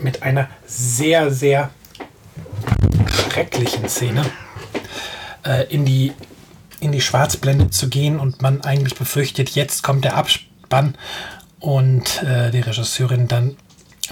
mit 0.00 0.22
einer 0.22 0.48
sehr, 0.66 1.30
sehr 1.30 1.70
schrecklichen 3.30 3.88
Szene 3.88 4.24
äh, 5.44 5.64
in, 5.72 5.84
die, 5.84 6.12
in 6.80 6.92
die 6.92 7.00
Schwarzblende 7.00 7.70
zu 7.70 7.88
gehen 7.88 8.18
und 8.18 8.42
man 8.42 8.62
eigentlich 8.62 8.96
befürchtet, 8.96 9.50
jetzt 9.50 9.82
kommt 9.82 10.04
der 10.04 10.16
Abspann 10.16 10.96
und 11.60 12.22
äh, 12.22 12.50
die 12.50 12.60
Regisseurin 12.60 13.28
dann 13.28 13.56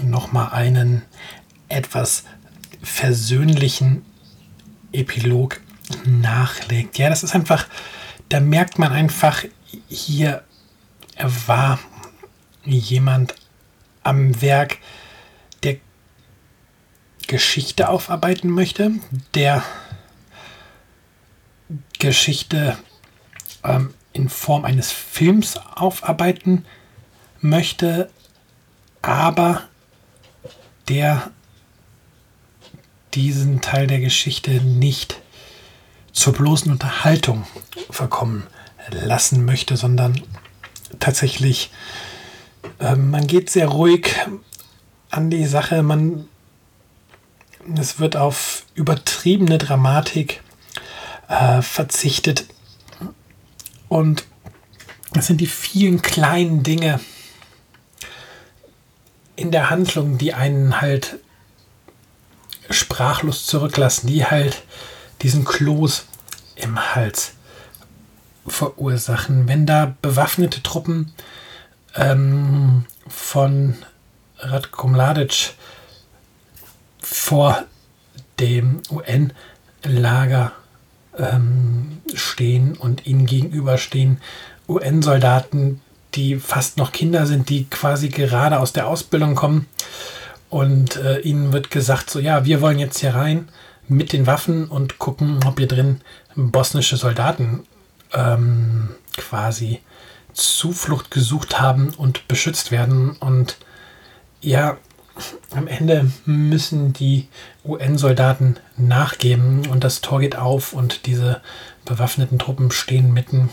nochmal 0.01 0.51
einen 0.51 1.03
etwas 1.69 2.23
versöhnlichen 2.81 4.05
Epilog 4.91 5.61
nachlegt. 6.05 6.97
Ja, 6.97 7.09
das 7.09 7.23
ist 7.23 7.35
einfach, 7.35 7.67
da 8.29 8.39
merkt 8.39 8.79
man 8.79 8.91
einfach, 8.91 9.43
hier 9.87 10.43
war 11.47 11.79
jemand 12.63 13.35
am 14.03 14.41
Werk, 14.41 14.77
der 15.63 15.77
Geschichte 17.27 17.89
aufarbeiten 17.89 18.49
möchte, 18.49 18.91
der 19.35 19.63
Geschichte 21.99 22.77
ähm, 23.63 23.93
in 24.13 24.27
Form 24.29 24.65
eines 24.65 24.91
Films 24.91 25.57
aufarbeiten 25.57 26.65
möchte, 27.39 28.09
aber 29.01 29.63
der 30.91 31.31
diesen 33.13 33.61
Teil 33.61 33.87
der 33.87 34.01
Geschichte 34.01 34.51
nicht 34.51 35.21
zur 36.11 36.33
bloßen 36.33 36.69
Unterhaltung 36.69 37.47
verkommen 37.89 38.43
lassen 38.89 39.45
möchte, 39.45 39.77
sondern 39.77 40.21
tatsächlich, 40.99 41.71
äh, 42.79 42.95
man 42.95 43.25
geht 43.25 43.49
sehr 43.49 43.69
ruhig 43.69 44.15
an 45.09 45.29
die 45.29 45.45
Sache, 45.45 45.81
man 45.81 46.27
es 47.77 47.99
wird 47.99 48.17
auf 48.17 48.65
übertriebene 48.73 49.59
Dramatik 49.59 50.41
äh, 51.29 51.61
verzichtet. 51.61 52.47
Und 53.87 54.25
es 55.15 55.27
sind 55.27 55.39
die 55.39 55.47
vielen 55.47 56.01
kleinen 56.01 56.63
Dinge, 56.63 56.99
in 59.41 59.51
der 59.51 59.71
Handlung, 59.71 60.19
die 60.19 60.35
einen 60.35 60.81
halt 60.81 61.17
sprachlos 62.69 63.47
zurücklassen, 63.47 64.07
die 64.07 64.23
halt 64.23 64.61
diesen 65.23 65.45
Kloß 65.45 66.05
im 66.55 66.93
Hals 66.93 67.33
verursachen. 68.45 69.47
Wenn 69.47 69.65
da 69.65 69.95
bewaffnete 70.01 70.61
Truppen 70.61 71.11
ähm, 71.95 72.85
von 73.07 73.77
Ratko 74.37 74.87
Mladic 74.87 75.55
vor 76.99 77.65
dem 78.39 78.81
UN-Lager 78.91 80.51
ähm, 81.17 82.01
stehen 82.13 82.77
und 82.77 83.07
ihnen 83.07 83.25
gegenüberstehen 83.25 84.21
UN-Soldaten, 84.67 85.81
die 86.15 86.37
fast 86.37 86.77
noch 86.77 86.91
Kinder 86.91 87.25
sind, 87.25 87.49
die 87.49 87.65
quasi 87.65 88.09
gerade 88.09 88.59
aus 88.59 88.73
der 88.73 88.87
Ausbildung 88.87 89.35
kommen. 89.35 89.67
Und 90.49 90.97
äh, 90.97 91.19
ihnen 91.19 91.53
wird 91.53 91.71
gesagt, 91.71 92.09
so 92.09 92.19
ja, 92.19 92.45
wir 92.45 92.61
wollen 92.61 92.79
jetzt 92.79 92.99
hier 92.99 93.15
rein 93.15 93.47
mit 93.87 94.13
den 94.13 94.27
Waffen 94.27 94.67
und 94.67 94.99
gucken, 94.99 95.39
ob 95.45 95.59
hier 95.59 95.67
drin 95.67 96.01
bosnische 96.35 96.97
Soldaten 96.97 97.63
ähm, 98.13 98.89
quasi 99.15 99.79
Zuflucht 100.33 101.11
gesucht 101.11 101.59
haben 101.59 101.93
und 101.97 102.27
beschützt 102.27 102.71
werden. 102.71 103.11
Und 103.17 103.57
ja, 104.41 104.77
am 105.51 105.67
Ende 105.67 106.11
müssen 106.25 106.93
die 106.93 107.27
UN-Soldaten 107.65 108.57
nachgeben 108.77 109.67
und 109.67 109.83
das 109.83 110.01
Tor 110.01 110.19
geht 110.19 110.35
auf 110.35 110.73
und 110.73 111.05
diese 111.05 111.41
bewaffneten 111.85 112.39
Truppen 112.39 112.71
stehen 112.71 113.13
mitten 113.13 113.49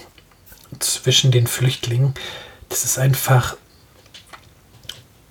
zwischen 0.78 1.30
den 1.30 1.46
Flüchtlingen 1.46 2.14
das 2.68 2.84
ist 2.84 2.98
einfach, 2.98 3.56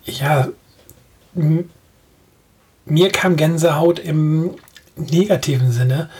ja, 0.04 0.48
mir 2.84 3.10
kam 3.10 3.36
Gänsehaut 3.36 3.98
im 3.98 4.56
negativen 4.96 5.72
Sinne 5.72 6.10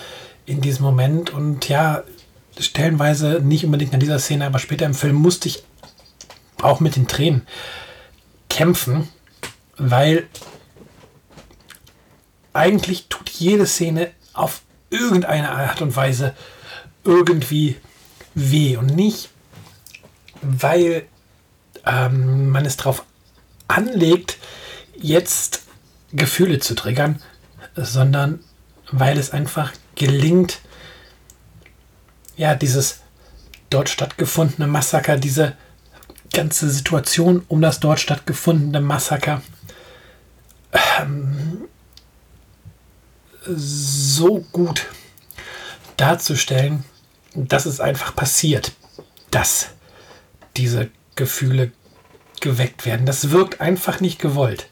in 0.46 0.60
diesem 0.60 0.84
Moment 0.84 1.30
und 1.30 1.68
ja, 1.68 2.04
stellenweise 2.58 3.40
nicht 3.42 3.64
unbedingt 3.64 3.94
an 3.94 4.00
dieser 4.00 4.18
Szene, 4.18 4.46
aber 4.46 4.58
später 4.58 4.86
im 4.86 4.94
Film 4.94 5.16
musste 5.16 5.48
ich 5.48 5.64
auch 6.60 6.80
mit 6.80 6.96
den 6.96 7.08
Tränen 7.08 7.46
kämpfen, 8.48 9.08
weil 9.76 10.26
eigentlich 12.52 13.08
tut 13.08 13.28
jede 13.30 13.66
Szene 13.66 14.10
auf 14.32 14.62
irgendeine 14.90 15.50
Art 15.50 15.82
und 15.82 15.94
Weise 15.94 16.34
irgendwie 17.04 17.76
weh 18.34 18.76
und 18.76 18.94
nicht 18.94 19.30
weil 20.42 21.06
ähm, 21.86 22.50
man 22.50 22.64
es 22.64 22.76
darauf 22.76 23.04
anlegt, 23.68 24.38
jetzt 24.96 25.62
Gefühle 26.12 26.58
zu 26.58 26.74
triggern, 26.74 27.22
sondern 27.74 28.40
weil 28.90 29.18
es 29.18 29.30
einfach 29.30 29.72
gelingt, 29.94 30.60
ja, 32.36 32.54
dieses 32.54 33.00
dort 33.70 33.88
stattgefundene 33.88 34.66
Massaker, 34.66 35.16
diese 35.16 35.56
ganze 36.32 36.70
Situation 36.70 37.44
um 37.48 37.60
das 37.60 37.80
dort 37.80 38.00
stattgefundene 38.00 38.80
Massaker 38.80 39.42
ähm, 41.00 41.68
so 43.44 44.44
gut 44.52 44.86
darzustellen, 45.96 46.84
dass 47.34 47.66
es 47.66 47.80
einfach 47.80 48.14
passiert, 48.14 48.72
dass 49.30 49.70
diese 50.58 50.90
Gefühle 51.16 51.72
geweckt 52.40 52.86
werden. 52.86 53.06
Das 53.06 53.30
wirkt 53.30 53.60
einfach 53.60 54.00
nicht 54.00 54.18
gewollt. 54.18 54.68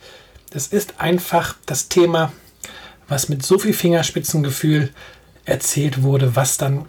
Das 0.50 0.68
ist 0.68 1.00
einfach 1.00 1.56
das 1.66 1.88
Thema, 1.88 2.32
was 3.08 3.28
mit 3.28 3.44
so 3.44 3.58
viel 3.58 3.72
Fingerspitzengefühl 3.72 4.92
erzählt 5.44 6.02
wurde, 6.02 6.36
was 6.36 6.56
dann 6.56 6.86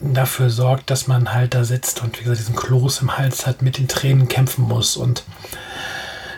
dafür 0.00 0.48
sorgt, 0.48 0.90
dass 0.90 1.06
man 1.06 1.32
halt 1.32 1.54
da 1.54 1.64
sitzt 1.64 2.02
und 2.02 2.18
wie 2.18 2.24
gesagt 2.24 2.40
diesen 2.40 2.56
Kloß 2.56 3.02
im 3.02 3.18
Hals 3.18 3.46
hat, 3.46 3.62
mit 3.62 3.78
den 3.78 3.88
Tränen 3.88 4.28
kämpfen 4.28 4.64
muss 4.64 4.96
und 4.96 5.24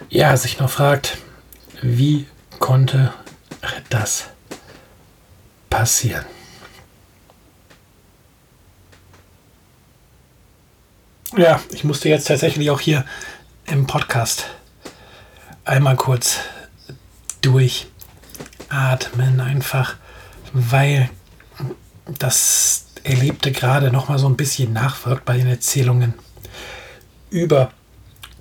ja, 0.08 0.36
sich 0.36 0.58
noch 0.58 0.70
fragt, 0.70 1.18
wie 1.80 2.26
konnte 2.58 3.12
das 3.88 4.26
passieren? 5.70 6.24
Ja, 11.36 11.62
ich 11.70 11.82
musste 11.82 12.10
jetzt 12.10 12.28
tatsächlich 12.28 12.70
auch 12.70 12.80
hier 12.80 13.06
im 13.64 13.86
Podcast 13.86 14.48
einmal 15.64 15.96
kurz 15.96 16.40
durchatmen, 17.40 19.40
einfach 19.40 19.96
weil 20.52 21.08
das 22.18 22.88
Erlebte 23.02 23.50
gerade 23.50 23.90
noch 23.90 24.10
mal 24.10 24.18
so 24.18 24.28
ein 24.28 24.36
bisschen 24.36 24.74
nachwirkt 24.74 25.24
bei 25.24 25.38
den 25.38 25.46
Erzählungen 25.46 26.12
über 27.30 27.72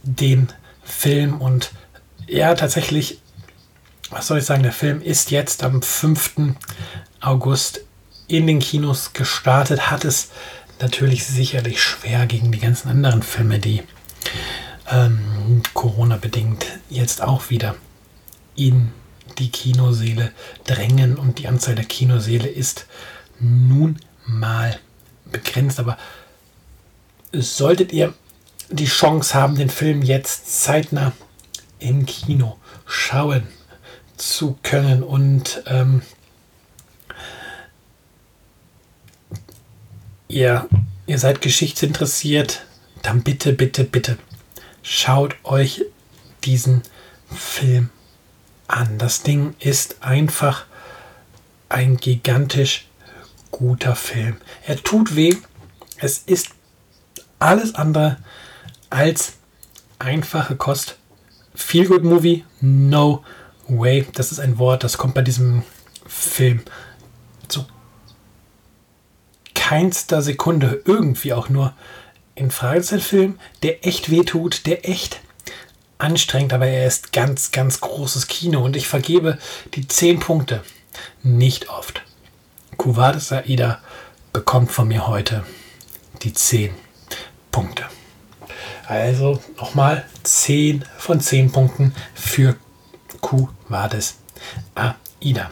den 0.04 0.50
Film 0.84 1.40
und 1.40 1.72
ja, 2.28 2.54
tatsächlich, 2.56 3.22
was 4.10 4.28
soll 4.28 4.40
ich 4.40 4.46
sagen, 4.46 4.64
der 4.64 4.74
Film 4.74 5.02
ist 5.02 5.32
jetzt 5.32 5.64
am 5.64 5.82
5. 5.82 6.56
August 7.22 7.86
in 8.28 8.48
den 8.48 8.60
Kinos 8.60 9.14
gestartet, 9.14 9.92
hat 9.92 10.04
es 10.04 10.30
natürlich 10.82 11.26
sicherlich 11.26 11.82
schwer 11.82 12.26
gegen 12.26 12.52
die 12.52 12.60
ganzen 12.60 12.90
anderen 12.90 13.24
Filme, 13.24 13.60
die 13.60 13.84
ähm, 14.90 15.64
Corona-bedingt 15.74 16.66
jetzt 16.90 17.22
auch 17.22 17.50
wieder 17.50 17.76
in 18.56 18.92
die 19.38 19.50
Kinoseele 19.50 20.32
drängen 20.66 21.16
und 21.16 21.40
die 21.40 21.48
Anzahl 21.48 21.76
der 21.76 21.86
Kinoseele 21.86 22.48
ist 22.48 22.86
nun 23.40 24.00
mal 24.26 24.80
begrenzt. 25.26 25.80
Aber 25.80 25.98
solltet 27.32 27.94
ihr 27.94 28.14
die 28.70 28.86
Chance 28.86 29.34
haben, 29.34 29.56
den 29.56 29.70
Film 29.70 30.02
jetzt 30.02 30.64
zeitnah 30.64 31.14
im 31.80 32.06
Kino 32.06 32.58
schauen 32.86 33.48
zu 34.18 34.58
können 34.62 35.04
und 35.04 35.64
ähm, 35.66 36.02
ihr, 40.32 40.68
ihr 41.08 41.20
seid 41.20 41.42
geschichtsinteressiert, 41.42 42.66
dann 43.02 43.22
bitte, 43.24 43.54
bitte, 43.54 43.84
bitte 43.84 44.18
schaut 44.84 45.36
euch 45.44 45.84
diesen 46.44 46.82
Film 47.34 47.90
an. 48.68 48.98
Das 48.98 49.24
Ding 49.24 49.56
ist 49.60 49.98
einfach 50.02 50.66
ein 51.70 51.98
gigantisch 51.98 52.88
guter 53.52 53.96
Film. 53.96 54.38
Er 54.66 54.78
tut 54.78 55.16
weh. 55.16 55.36
Es 55.98 56.20
ist 56.20 56.50
alles 57.40 57.76
andere 57.76 58.18
als 58.90 59.34
einfache 60.00 60.56
Kost. 60.56 60.98
Feel 61.54 61.88
Good 61.88 62.04
Movie, 62.04 62.46
no 62.60 63.24
way. 63.68 64.08
Das 64.14 64.32
ist 64.32 64.40
ein 64.40 64.58
Wort, 64.58 64.84
das 64.84 64.98
kommt 64.98 65.14
bei 65.14 65.22
diesem 65.22 65.64
Film 66.08 66.62
keinster 69.72 70.22
Sekunde 70.22 70.82
irgendwie 70.84 71.32
auch 71.32 71.48
nur 71.48 71.74
in 72.36 72.52
ein 72.52 73.00
Film, 73.00 73.40
der 73.64 73.88
echt 73.88 74.12
weh 74.12 74.26
tut, 74.26 74.66
der 74.66 74.86
echt 74.86 75.22
anstrengend, 75.98 76.52
aber 76.52 76.68
er 76.68 76.88
ist 76.88 77.14
ganz, 77.14 77.52
ganz 77.52 77.80
großes 77.80 78.28
Kino 78.28 78.66
und 78.66 78.76
ich 78.76 78.90
vergebe 78.90 79.38
die 79.76 79.88
10 79.88 80.20
Punkte 80.20 80.62
nicht 81.24 81.70
oft. 81.70 82.02
Kuvades 82.76 83.32
Aida 83.32 83.80
bekommt 84.34 84.74
von 84.74 84.90
mir 84.90 85.08
heute 85.08 85.46
die 86.22 86.34
10 86.34 86.74
Punkte. 87.50 87.86
Also 88.88 89.40
nochmal 89.56 90.04
10 90.24 90.84
von 90.98 91.22
10 91.22 91.54
Punkten 91.54 91.96
für 92.14 92.58
Kuvades 93.22 94.18
Aida. 94.76 95.50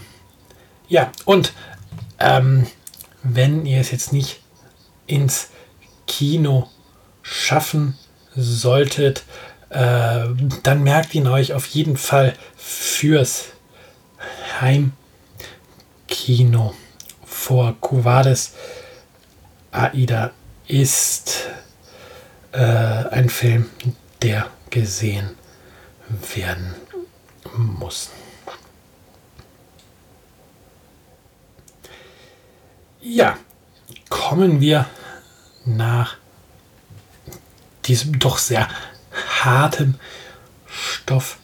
Ja, 0.89 1.09
und 1.23 1.53
ähm, 2.19 2.67
wenn 3.23 3.65
ihr 3.65 3.79
es 3.79 3.91
jetzt 3.91 4.13
nicht 4.13 4.41
ins 5.07 5.49
Kino 6.07 6.69
schaffen 7.21 7.97
solltet, 8.35 9.23
äh, 9.69 10.25
dann 10.63 10.83
merkt 10.83 11.13
ihn 11.15 11.27
euch 11.27 11.53
auf 11.53 11.65
jeden 11.67 11.97
Fall 11.97 12.33
fürs 12.55 13.45
Heimkino 14.61 14.93
vor 17.25 17.75
Cuvades. 17.79 18.53
Aida 19.71 20.31
ist 20.67 21.49
äh, 22.51 22.59
ein 22.59 23.29
Film, 23.29 23.69
der 24.21 24.47
gesehen 24.69 25.31
werden 26.35 26.75
muss. 27.55 28.09
Ja, 33.01 33.37
kommen 34.09 34.59
wir 34.59 34.85
nach 35.63 36.17
diesem 37.85 38.19
doch 38.19 38.37
sehr 38.37 38.67
harten 39.41 39.97
Stoff 40.65 41.37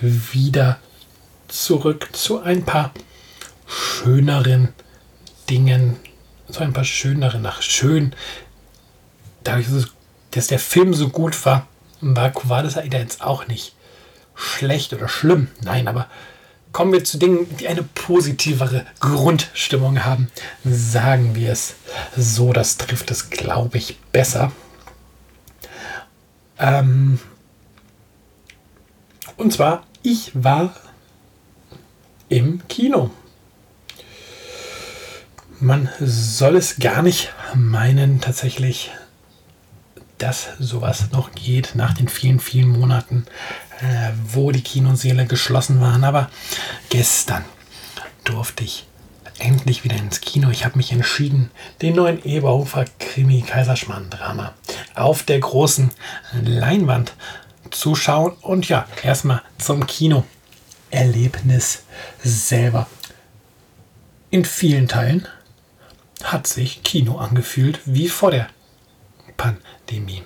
wieder 0.00 0.80
zurück 1.46 2.08
zu 2.12 2.40
ein 2.42 2.64
paar 2.64 2.92
schöneren 3.68 4.70
Dingen, 5.48 5.96
zu 6.50 6.60
ein 6.60 6.72
paar 6.72 6.84
schöneren, 6.84 7.42
nach 7.42 7.62
schön, 7.62 8.12
dadurch, 9.44 9.68
dass 10.32 10.48
der 10.48 10.58
Film 10.58 10.92
so 10.92 11.08
gut 11.08 11.44
war, 11.46 11.68
war 12.00 12.30
Kuvades 12.30 12.76
Aida 12.76 12.98
jetzt 12.98 13.22
auch 13.22 13.46
nicht 13.46 13.76
schlecht 14.34 14.92
oder 14.92 15.08
schlimm. 15.08 15.48
Nein, 15.62 15.86
aber 15.86 16.08
kommen 16.72 16.92
wir 16.92 17.04
zu 17.04 17.18
Dingen, 17.18 17.46
die 17.58 17.68
eine 17.68 17.82
positivere 17.82 18.86
Grundstimmung 19.00 20.04
haben. 20.04 20.30
Sagen 20.64 21.34
wir 21.34 21.52
es 21.52 21.74
so, 22.16 22.52
das 22.52 22.76
trifft 22.76 23.10
es, 23.10 23.30
glaube 23.30 23.78
ich, 23.78 23.98
besser. 24.12 24.52
Ähm 26.58 27.18
und 29.36 29.52
zwar, 29.52 29.86
ich 30.02 30.30
war 30.34 30.74
im 32.28 32.66
Kino. 32.68 33.10
Man 35.58 35.90
soll 36.00 36.56
es 36.56 36.78
gar 36.78 37.02
nicht 37.02 37.32
meinen, 37.54 38.20
tatsächlich, 38.20 38.92
dass 40.18 40.48
sowas 40.58 41.10
noch 41.12 41.32
geht 41.32 41.72
nach 41.74 41.94
den 41.94 42.08
vielen, 42.08 42.40
vielen 42.40 42.68
Monaten 42.68 43.26
wo 44.32 44.50
die 44.52 44.62
Kinoseele 44.62 45.26
geschlossen 45.26 45.80
waren. 45.80 46.04
Aber 46.04 46.30
gestern 46.88 47.44
durfte 48.24 48.64
ich 48.64 48.86
endlich 49.38 49.84
wieder 49.84 49.96
ins 49.96 50.20
Kino. 50.20 50.50
Ich 50.50 50.64
habe 50.64 50.76
mich 50.76 50.92
entschieden, 50.92 51.50
den 51.82 51.96
neuen 51.96 52.22
Eberhofer 52.24 52.84
Krimi 52.98 53.42
Kaiserschmarrn-Drama 53.42 54.54
auf 54.94 55.22
der 55.22 55.40
großen 55.40 55.90
Leinwand 56.42 57.14
zu 57.70 57.94
schauen. 57.94 58.32
Und 58.42 58.68
ja, 58.68 58.86
erstmal 59.02 59.42
zum 59.58 59.86
Kino-Erlebnis 59.86 61.84
selber. 62.22 62.86
In 64.30 64.44
vielen 64.44 64.88
Teilen 64.88 65.26
hat 66.22 66.46
sich 66.46 66.82
Kino 66.82 67.16
angefühlt 67.16 67.80
wie 67.84 68.08
vor 68.08 68.30
der 68.30 68.48
Pandemie. 69.36 70.22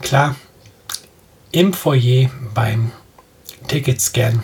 Klar, 0.00 0.36
im 1.54 1.72
Foyer 1.72 2.30
beim 2.52 2.90
Ticketscan, 3.68 4.42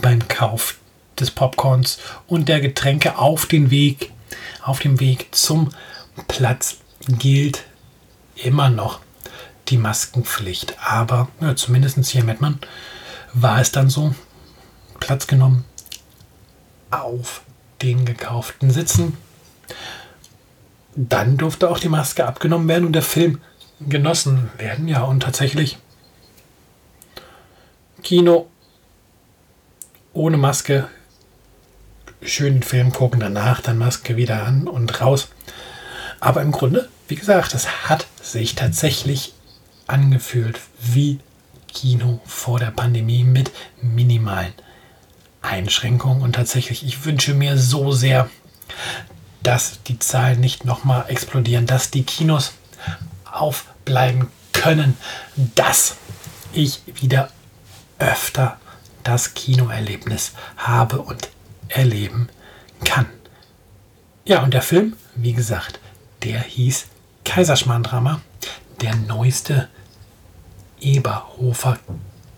beim 0.00 0.28
Kauf 0.28 0.78
des 1.18 1.32
Popcorns 1.32 1.98
und 2.28 2.48
der 2.48 2.60
Getränke 2.60 3.18
auf 3.18 3.46
den 3.46 3.72
Weg, 3.72 4.12
auf 4.62 4.78
dem 4.78 5.00
Weg 5.00 5.34
zum 5.34 5.70
Platz 6.28 6.76
gilt 7.08 7.64
immer 8.36 8.70
noch 8.70 9.00
die 9.66 9.78
Maskenpflicht. 9.78 10.76
Aber 10.78 11.26
ja, 11.40 11.56
zumindest 11.56 11.98
hier 12.06 12.20
in 12.20 12.26
Mettmann 12.28 12.60
war 13.32 13.60
es 13.60 13.72
dann 13.72 13.90
so, 13.90 14.14
Platz 15.00 15.26
genommen 15.26 15.64
auf 16.92 17.42
den 17.82 18.04
gekauften 18.04 18.70
Sitzen. 18.70 19.16
Dann 20.94 21.36
durfte 21.36 21.68
auch 21.68 21.80
die 21.80 21.88
Maske 21.88 22.24
abgenommen 22.24 22.68
werden 22.68 22.86
und 22.86 22.92
der 22.92 23.02
Film 23.02 23.40
genossen 23.80 24.50
werden. 24.56 24.86
Ja, 24.86 25.02
und 25.02 25.24
tatsächlich 25.24 25.78
Kino 28.06 28.46
ohne 30.12 30.36
Maske, 30.36 30.86
schönen 32.22 32.62
Film 32.62 32.92
gucken, 32.92 33.18
danach 33.18 33.60
dann 33.60 33.78
Maske 33.78 34.16
wieder 34.16 34.44
an 34.46 34.68
und 34.68 35.00
raus. 35.00 35.26
Aber 36.20 36.40
im 36.42 36.52
Grunde, 36.52 36.88
wie 37.08 37.16
gesagt, 37.16 37.52
es 37.52 37.88
hat 37.88 38.06
sich 38.22 38.54
tatsächlich 38.54 39.34
angefühlt 39.88 40.60
wie 40.80 41.18
Kino 41.66 42.20
vor 42.24 42.60
der 42.60 42.70
Pandemie 42.70 43.24
mit 43.24 43.50
minimalen 43.82 44.54
Einschränkungen. 45.42 46.22
Und 46.22 46.34
tatsächlich, 46.34 46.86
ich 46.86 47.04
wünsche 47.04 47.34
mir 47.34 47.58
so 47.58 47.90
sehr, 47.90 48.30
dass 49.42 49.82
die 49.82 49.98
Zahlen 49.98 50.38
nicht 50.38 50.64
nochmal 50.64 51.06
explodieren, 51.08 51.66
dass 51.66 51.90
die 51.90 52.04
Kinos 52.04 52.52
aufbleiben 53.24 54.28
können, 54.52 54.96
dass 55.56 55.96
ich 56.52 56.82
wieder 56.86 57.30
öfter 57.98 58.58
das 59.04 59.34
Kinoerlebnis 59.34 60.32
habe 60.56 61.00
und 61.00 61.30
erleben 61.68 62.28
kann. 62.84 63.06
Ja, 64.24 64.42
und 64.42 64.54
der 64.54 64.62
Film, 64.62 64.96
wie 65.14 65.32
gesagt, 65.32 65.78
der 66.22 66.40
hieß 66.40 66.86
Kaiserschmarrn-Drama, 67.24 68.20
der 68.80 68.96
neueste 68.96 69.68
Eberhofer 70.80 71.78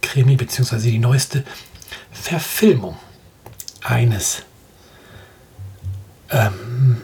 Krimi, 0.02 0.36
beziehungsweise 0.36 0.90
die 0.90 0.98
neueste 0.98 1.44
Verfilmung 2.10 2.98
eines 3.82 4.42
ähm, 6.30 7.02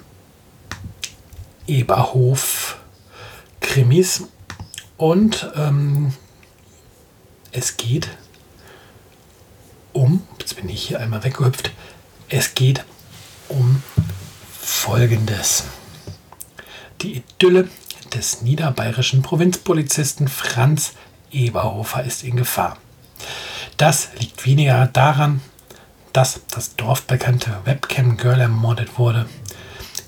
Eberhof-Krimis. 1.66 4.28
Und 4.96 5.50
ähm, 5.56 6.14
es 7.52 7.76
geht 7.76 8.08
um, 9.94 10.22
jetzt 10.38 10.56
bin 10.56 10.68
ich 10.68 10.88
hier 10.88 11.00
einmal 11.00 11.24
weggehüpft, 11.24 11.70
es 12.28 12.54
geht 12.54 12.84
um 13.48 13.82
Folgendes. 14.60 15.64
Die 17.00 17.16
Idylle 17.16 17.68
des 18.12 18.42
niederbayerischen 18.42 19.22
Provinzpolizisten 19.22 20.28
Franz 20.28 20.92
Eberhofer 21.30 22.04
ist 22.04 22.22
in 22.22 22.36
Gefahr. 22.36 22.76
Das 23.76 24.10
liegt 24.18 24.44
weniger 24.46 24.86
daran, 24.86 25.40
dass 26.12 26.40
das 26.50 26.76
dorfbekannte 26.76 27.60
Webcam-Girl 27.64 28.40
ermordet 28.40 28.98
wurde. 28.98 29.26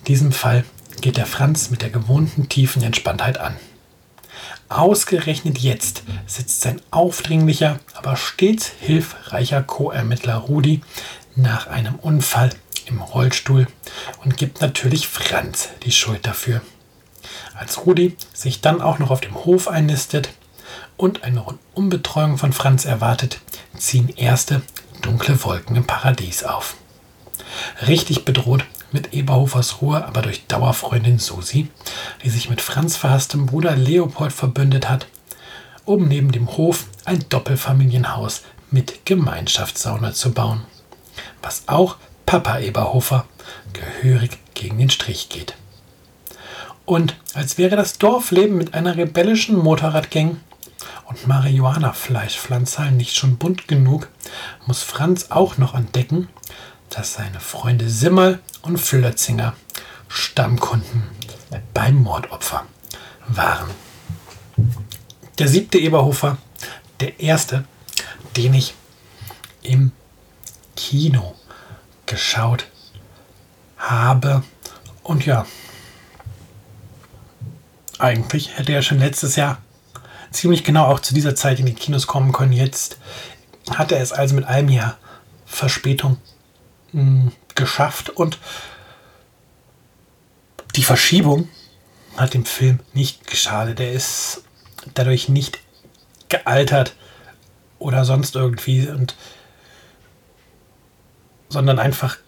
Diesem 0.07 0.31
Fall 0.31 0.65
geht 1.01 1.17
der 1.17 1.27
Franz 1.27 1.71
mit 1.71 1.83
der 1.83 1.91
gewohnten 1.91 2.49
tiefen 2.49 2.83
Entspanntheit 2.83 3.39
an. 3.39 3.57
Ausgerechnet 4.69 5.59
jetzt 5.59 6.03
sitzt 6.27 6.61
sein 6.61 6.83
aufdringlicher, 6.91 7.79
aber 7.95 8.17
stets 8.17 8.73
hilfreicher 8.81 9.63
Co-Ermittler 9.63 10.37
Rudi 10.37 10.81
nach 11.37 11.69
einem 11.69 11.95
Unfall 11.97 12.51
im 12.87 13.01
Rollstuhl 13.01 13.69
und 14.25 14.37
gibt 14.37 14.61
natürlich 14.61 15.07
Franz 15.07 15.69
die 15.85 15.93
Schuld 15.93 16.27
dafür. 16.27 16.63
Als 17.55 17.87
Rudi 17.87 18.17
sich 18.33 18.61
dann 18.61 18.81
auch 18.81 18.99
noch 18.99 19.11
auf 19.11 19.21
dem 19.21 19.35
Hof 19.45 19.69
einnistet 19.69 20.31
und 20.97 21.23
eine 21.23 21.41
Rundumbetreuung 21.41 22.39
von 22.39 22.53
Franz 22.53 22.85
erwartet, 22.85 23.41
ziehen 23.77 24.09
erste 24.09 24.63
dunkle 25.03 25.43
Wolken 25.45 25.77
im 25.77 25.87
Paradies 25.87 26.43
auf. 26.43 26.77
Richtig 27.87 28.25
bedroht 28.25 28.65
mit 28.97 29.13
Eberhofers 29.13 29.83
Ruhe, 29.83 30.07
aber 30.07 30.23
durch 30.23 30.47
Dauerfreundin 30.47 31.19
Susi, 31.19 31.69
die 32.25 32.31
sich 32.31 32.49
mit 32.49 32.63
Franz 32.63 32.97
verhasstem 32.97 33.45
Bruder 33.45 33.77
Leopold 33.77 34.33
verbündet 34.33 34.89
hat, 34.89 35.07
um 35.85 36.09
neben 36.09 36.33
dem 36.33 36.57
Hof 36.57 36.87
ein 37.05 37.23
Doppelfamilienhaus 37.29 38.43
mit 38.71 39.05
Gemeinschaftssauna 39.05 40.15
zu 40.15 40.33
bauen. 40.33 40.63
Was 41.43 41.65
auch 41.67 41.97
Papa 42.25 42.59
Eberhofer 42.59 43.27
gehörig 43.75 44.39
gegen 44.55 44.79
den 44.79 44.89
Strich 44.89 45.29
geht. 45.29 45.57
Und 46.87 47.17
als 47.35 47.59
wäre 47.59 47.77
das 47.77 47.99
Dorfleben 47.99 48.57
mit 48.57 48.73
einer 48.73 48.97
rebellischen 48.97 49.59
Motorradgang 49.59 50.41
und 51.05 51.27
Marihuana-Fleischpflanzerl 51.27 52.93
nicht 52.93 53.15
schon 53.15 53.37
bunt 53.37 53.69
genug, 53.69 54.09
muss 54.67 54.83
Franz 54.83 55.27
auch 55.29 55.59
noch 55.59 55.75
entdecken, 55.75 56.29
dass 56.91 57.15
seine 57.15 57.41
Freunde 57.41 57.89
Simmel 57.91 58.41
und 58.63 58.79
Flötzinger 58.79 59.55
Stammkunden 60.09 61.05
beim 61.75 61.97
Mordopfer 62.03 62.67
waren. 63.29 63.71
Der 65.39 65.49
siebte 65.49 65.79
Eberhofer, 65.79 66.39
der 67.01 67.21
erste, 67.21 67.65
den 68.37 68.55
ich 68.55 68.75
im 69.63 69.93
Kino 70.77 71.35
geschaut 72.07 72.67
habe. 73.77 74.43
Und 75.03 75.27
ja, 75.27 75.47
eigentlich 77.99 78.57
hätte 78.57 78.73
er 78.73 78.83
schon 78.83 78.99
letztes 78.99 79.37
Jahr 79.37 79.59
ziemlich 80.31 80.65
genau 80.65 80.87
auch 80.87 81.01
zu 81.01 81.15
dieser 81.15 81.35
Zeit 81.35 81.61
in 81.61 81.67
die 81.67 81.75
Kinos 81.75 82.07
kommen 82.07 82.33
können. 82.33 82.53
Jetzt 82.53 82.99
hat 83.71 83.93
er 83.93 84.01
es 84.01 84.13
also 84.13 84.35
mit 84.35 84.45
einem 84.45 84.69
Jahr 84.69 84.97
Verspätung 85.47 86.19
mh, 86.93 87.33
geschafft 87.55 88.11
und 88.11 88.39
die 90.77 90.85
Verschiebung 90.85 91.49
hat 92.17 92.35
dem 92.35 92.45
Film 92.45 92.81
nicht 92.93 93.27
geschadet. 93.27 93.81
Er 93.81 93.93
ist 93.93 94.45
dadurch 94.95 95.29
nicht 95.29 95.59
gealtert 96.29 96.95
oder 97.79 98.05
sonst 98.05 98.35
irgendwie 98.37 98.89
und 98.89 99.17
sondern 101.49 101.79
einfach 101.79 102.19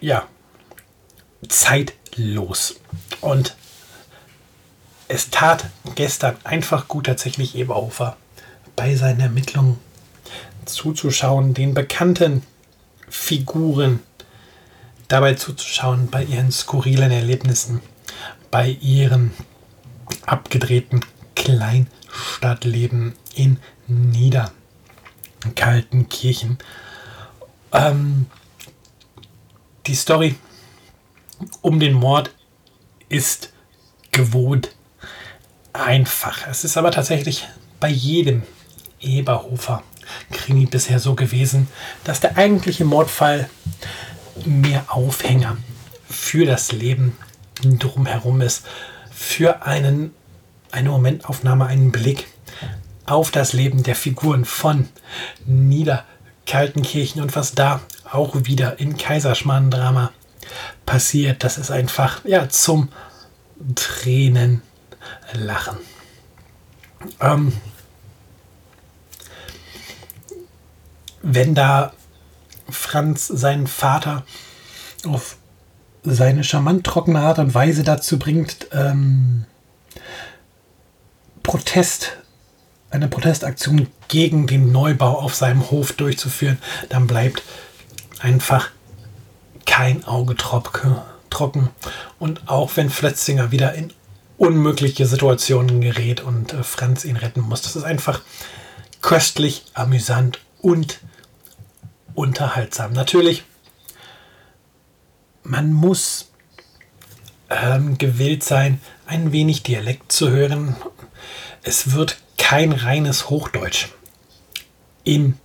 ja 0.00 0.26
zeitlos 1.48 2.76
und 3.20 3.56
es 5.08 5.30
tat 5.30 5.66
gestern 5.94 6.36
einfach 6.44 6.88
gut, 6.88 7.06
tatsächlich 7.06 7.54
Eberhofer 7.54 8.16
bei 8.76 8.94
seinen 8.94 9.20
Ermittlungen 9.20 9.78
zuzuschauen, 10.64 11.52
den 11.54 11.74
bekannten 11.74 12.42
Figuren 13.12 14.00
dabei 15.06 15.34
zuzuschauen, 15.34 16.08
bei 16.08 16.24
ihren 16.24 16.50
skurrilen 16.50 17.10
Erlebnissen, 17.10 17.82
bei 18.50 18.70
ihrem 18.80 19.32
abgedrehten 20.24 21.04
Kleinstadtleben 21.36 23.12
in 23.34 23.58
Niederkaltenkirchen. 23.86 26.56
Ähm, 27.72 28.24
die 29.86 29.94
Story 29.94 30.36
um 31.60 31.80
den 31.80 31.92
Mord 31.92 32.30
ist 33.10 33.52
gewohnt 34.10 34.74
einfach. 35.74 36.46
Es 36.48 36.64
ist 36.64 36.78
aber 36.78 36.90
tatsächlich 36.90 37.46
bei 37.78 37.90
jedem 37.90 38.42
Eberhofer 39.00 39.82
Krimi 40.30 40.66
bisher 40.66 40.98
so 40.98 41.14
gewesen, 41.14 41.68
dass 42.04 42.20
der 42.20 42.36
eigentliche 42.36 42.84
Mordfall 42.84 43.48
mehr 44.44 44.84
Aufhänger 44.88 45.56
für 46.08 46.46
das 46.46 46.72
Leben 46.72 47.16
drumherum 47.62 48.40
ist, 48.40 48.64
für 49.10 49.62
einen, 49.64 50.12
eine 50.70 50.90
Momentaufnahme, 50.90 51.66
einen 51.66 51.92
Blick 51.92 52.26
auf 53.06 53.30
das 53.30 53.52
Leben 53.52 53.82
der 53.82 53.94
Figuren 53.94 54.44
von 54.44 54.88
Niederkaltenkirchen 55.46 57.22
und 57.22 57.34
was 57.36 57.54
da 57.54 57.80
auch 58.10 58.34
wieder 58.44 58.78
in 58.78 58.96
Kaiserschmarrn-Drama 58.96 60.12
passiert. 60.86 61.44
Das 61.44 61.58
ist 61.58 61.70
einfach 61.70 62.24
ja 62.24 62.48
zum 62.48 62.88
Tränen 63.74 64.62
lachen. 65.32 65.78
Ähm, 67.20 67.52
wenn 71.22 71.54
da 71.54 71.92
Franz 72.68 73.26
seinen 73.28 73.66
Vater 73.66 74.24
auf 75.06 75.36
seine 76.02 76.44
charmant 76.44 76.84
trockene 76.84 77.20
Art 77.20 77.38
und 77.38 77.54
Weise 77.54 77.84
dazu 77.84 78.18
bringt, 78.18 78.68
ähm, 78.72 79.44
Protest, 81.42 82.16
eine 82.90 83.08
Protestaktion 83.08 83.88
gegen 84.08 84.46
den 84.46 84.72
Neubau 84.72 85.18
auf 85.18 85.34
seinem 85.34 85.70
Hof 85.70 85.92
durchzuführen, 85.92 86.58
dann 86.88 87.06
bleibt 87.06 87.42
einfach 88.20 88.70
kein 89.64 90.04
Auge 90.04 90.36
trocken. 90.36 91.70
Und 92.18 92.48
auch 92.48 92.72
wenn 92.76 92.90
Flötzinger 92.90 93.50
wieder 93.50 93.74
in 93.74 93.92
unmögliche 94.36 95.06
Situationen 95.06 95.80
gerät 95.80 96.20
und 96.20 96.52
äh, 96.52 96.62
Franz 96.62 97.04
ihn 97.04 97.16
retten 97.16 97.40
muss. 97.40 97.62
Das 97.62 97.76
ist 97.76 97.84
einfach 97.84 98.22
köstlich, 99.00 99.64
amüsant 99.74 100.40
und 100.60 101.00
unterhaltsam. 102.14 102.92
Natürlich, 102.92 103.44
man 105.42 105.72
muss 105.72 106.30
ähm, 107.50 107.98
gewillt 107.98 108.44
sein, 108.44 108.80
ein 109.06 109.32
wenig 109.32 109.62
Dialekt 109.62 110.12
zu 110.12 110.30
hören. 110.30 110.76
Es 111.62 111.92
wird 111.92 112.18
kein 112.38 112.72
reines 112.72 113.30
Hochdeutsch 113.30 113.88
im 115.04 115.38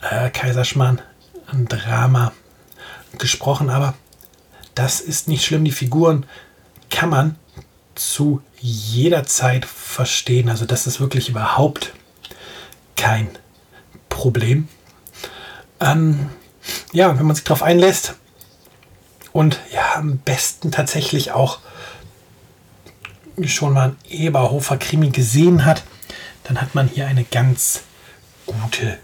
äh, 0.00 0.30
Kaiserschmarrn 0.30 1.00
Drama 1.68 2.32
gesprochen, 3.18 3.68
aber 3.68 3.94
das 4.74 5.00
ist 5.00 5.28
nicht 5.28 5.44
schlimm. 5.44 5.64
Die 5.64 5.72
Figuren 5.72 6.24
kann 6.88 7.10
man 7.10 7.36
zu 7.94 8.42
jeder 8.60 9.24
Zeit 9.24 9.66
verstehen. 9.66 10.48
Also 10.48 10.64
das 10.64 10.86
ist 10.86 11.00
wirklich 11.00 11.28
überhaupt 11.28 11.92
kein 12.96 13.28
Problem. 14.08 14.68
Ähm, 15.82 16.30
ja, 16.92 17.18
wenn 17.18 17.26
man 17.26 17.34
sich 17.34 17.44
darauf 17.44 17.62
einlässt 17.62 18.14
und 19.32 19.60
ja, 19.72 19.96
am 19.96 20.18
besten 20.18 20.70
tatsächlich 20.70 21.32
auch 21.32 21.58
schon 23.44 23.72
mal 23.72 23.88
ein 23.88 23.96
Eberhofer 24.08 24.76
Krimi 24.76 25.10
gesehen 25.10 25.64
hat, 25.64 25.82
dann 26.44 26.60
hat 26.60 26.74
man 26.74 26.88
hier 26.88 27.06
eine 27.06 27.24
ganz 27.24 27.82
gute 28.46 28.98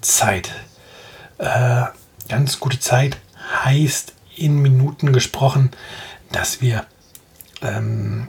Zeit. 0.00 0.50
Äh, 1.38 1.84
ganz 2.28 2.60
gute 2.60 2.78
Zeit 2.78 3.18
heißt 3.64 4.12
in 4.36 4.58
Minuten 4.60 5.12
gesprochen, 5.12 5.70
dass 6.30 6.60
wir 6.60 6.84
ähm, 7.62 8.28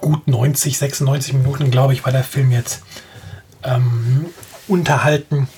gut 0.00 0.28
90, 0.28 0.76
96 0.76 1.32
Minuten, 1.32 1.70
glaube 1.70 1.94
ich, 1.94 2.04
war 2.04 2.12
der 2.12 2.24
Film 2.24 2.50
jetzt 2.50 2.82
ähm, 3.62 4.26
unterhalten 4.66 5.48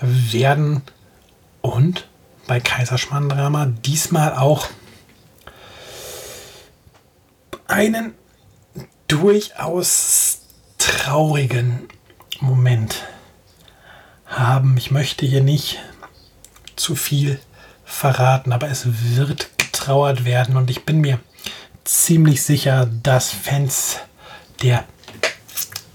werden. 0.00 0.82
Und 1.64 2.06
bei 2.46 2.60
Kaiserschmarrn 2.60 3.30
Drama 3.30 3.64
diesmal 3.64 4.34
auch 4.34 4.68
einen 7.66 8.12
durchaus 9.08 10.40
traurigen 10.76 11.88
Moment 12.38 13.04
haben. 14.26 14.76
Ich 14.76 14.90
möchte 14.90 15.24
hier 15.24 15.42
nicht 15.42 15.78
zu 16.76 16.96
viel 16.96 17.40
verraten, 17.86 18.52
aber 18.52 18.68
es 18.68 18.84
wird 19.16 19.48
getrauert 19.56 20.26
werden 20.26 20.58
und 20.58 20.68
ich 20.68 20.84
bin 20.84 21.00
mir 21.00 21.18
ziemlich 21.84 22.42
sicher, 22.42 22.90
dass 23.02 23.30
Fans 23.30 24.00
der 24.60 24.84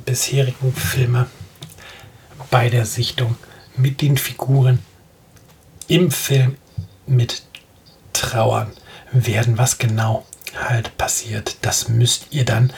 bisherigen 0.03 0.73
Filme 0.73 1.27
bei 2.49 2.71
der 2.71 2.87
Sichtung 2.87 3.37
mit 3.77 4.01
den 4.01 4.17
Figuren 4.17 4.79
im 5.89 6.11
Film 6.11 6.55
mit 7.05 7.43
trauern 8.13 8.71
werden. 9.11 9.57
Was 9.57 9.77
genau 9.77 10.25
halt 10.55 10.97
passiert, 10.97 11.57
das 11.61 11.89
müsst 11.89 12.27
ihr 12.31 12.45
dann 12.45 12.71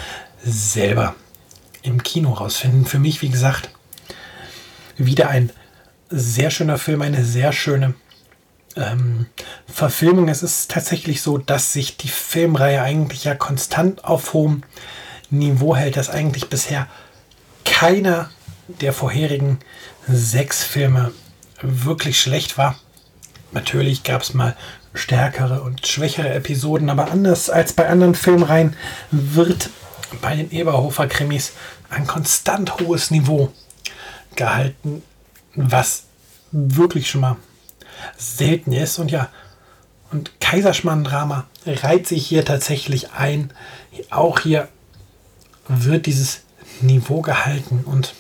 selber 0.43 1.15
im 1.83 2.01
Kino 2.01 2.33
rausfinden. 2.33 2.85
Für 2.85 2.99
mich, 2.99 3.21
wie 3.21 3.29
gesagt, 3.29 3.69
wieder 4.97 5.29
ein 5.29 5.51
sehr 6.09 6.51
schöner 6.51 6.77
Film, 6.77 7.01
eine 7.01 7.23
sehr 7.23 7.51
schöne 7.51 7.93
ähm, 8.75 9.27
Verfilmung. 9.67 10.29
Es 10.29 10.43
ist 10.43 10.71
tatsächlich 10.71 11.21
so, 11.21 11.37
dass 11.37 11.73
sich 11.73 11.97
die 11.97 12.07
Filmreihe 12.07 12.81
eigentlich 12.81 13.23
ja 13.23 13.35
konstant 13.35 14.03
auf 14.05 14.33
hohem 14.33 14.63
Niveau 15.29 15.75
hält, 15.75 15.97
dass 15.97 16.09
eigentlich 16.09 16.49
bisher 16.49 16.87
keiner 17.65 18.29
der 18.67 18.93
vorherigen 18.93 19.59
sechs 20.07 20.63
Filme 20.63 21.11
wirklich 21.61 22.19
schlecht 22.19 22.57
war. 22.57 22.77
Natürlich 23.51 24.03
gab 24.03 24.21
es 24.21 24.33
mal 24.33 24.55
stärkere 24.93 25.61
und 25.61 25.85
schwächere 25.87 26.33
Episoden, 26.33 26.89
aber 26.89 27.11
anders 27.11 27.49
als 27.49 27.73
bei 27.73 27.87
anderen 27.87 28.15
Filmreihen 28.15 28.75
wird 29.11 29.69
bei 30.21 30.35
den 30.35 30.51
Eberhofer-Krimis 30.51 31.53
ein 31.89 32.07
konstant 32.07 32.79
hohes 32.79 33.11
Niveau 33.11 33.51
gehalten, 34.35 35.03
was 35.55 36.03
wirklich 36.51 37.09
schon 37.09 37.21
mal 37.21 37.37
selten 38.17 38.71
ist. 38.73 38.99
Und 38.99 39.11
ja, 39.11 39.29
und 40.11 40.39
Kaiserschmarrn-Drama 40.41 41.45
reiht 41.65 42.07
sich 42.07 42.27
hier 42.27 42.43
tatsächlich 42.43 43.11
ein. 43.11 43.51
Auch 44.09 44.39
hier 44.39 44.67
wird 45.67 46.05
dieses 46.05 46.41
Niveau 46.81 47.21
gehalten. 47.21 47.83
Und 47.85 48.13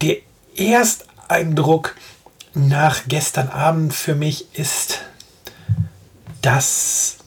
der 0.00 0.18
Ersteindruck 0.56 1.96
nach 2.54 3.02
gestern 3.08 3.48
Abend 3.48 3.94
für 3.94 4.14
mich 4.14 4.46
ist, 4.58 5.00
dass 6.42 7.18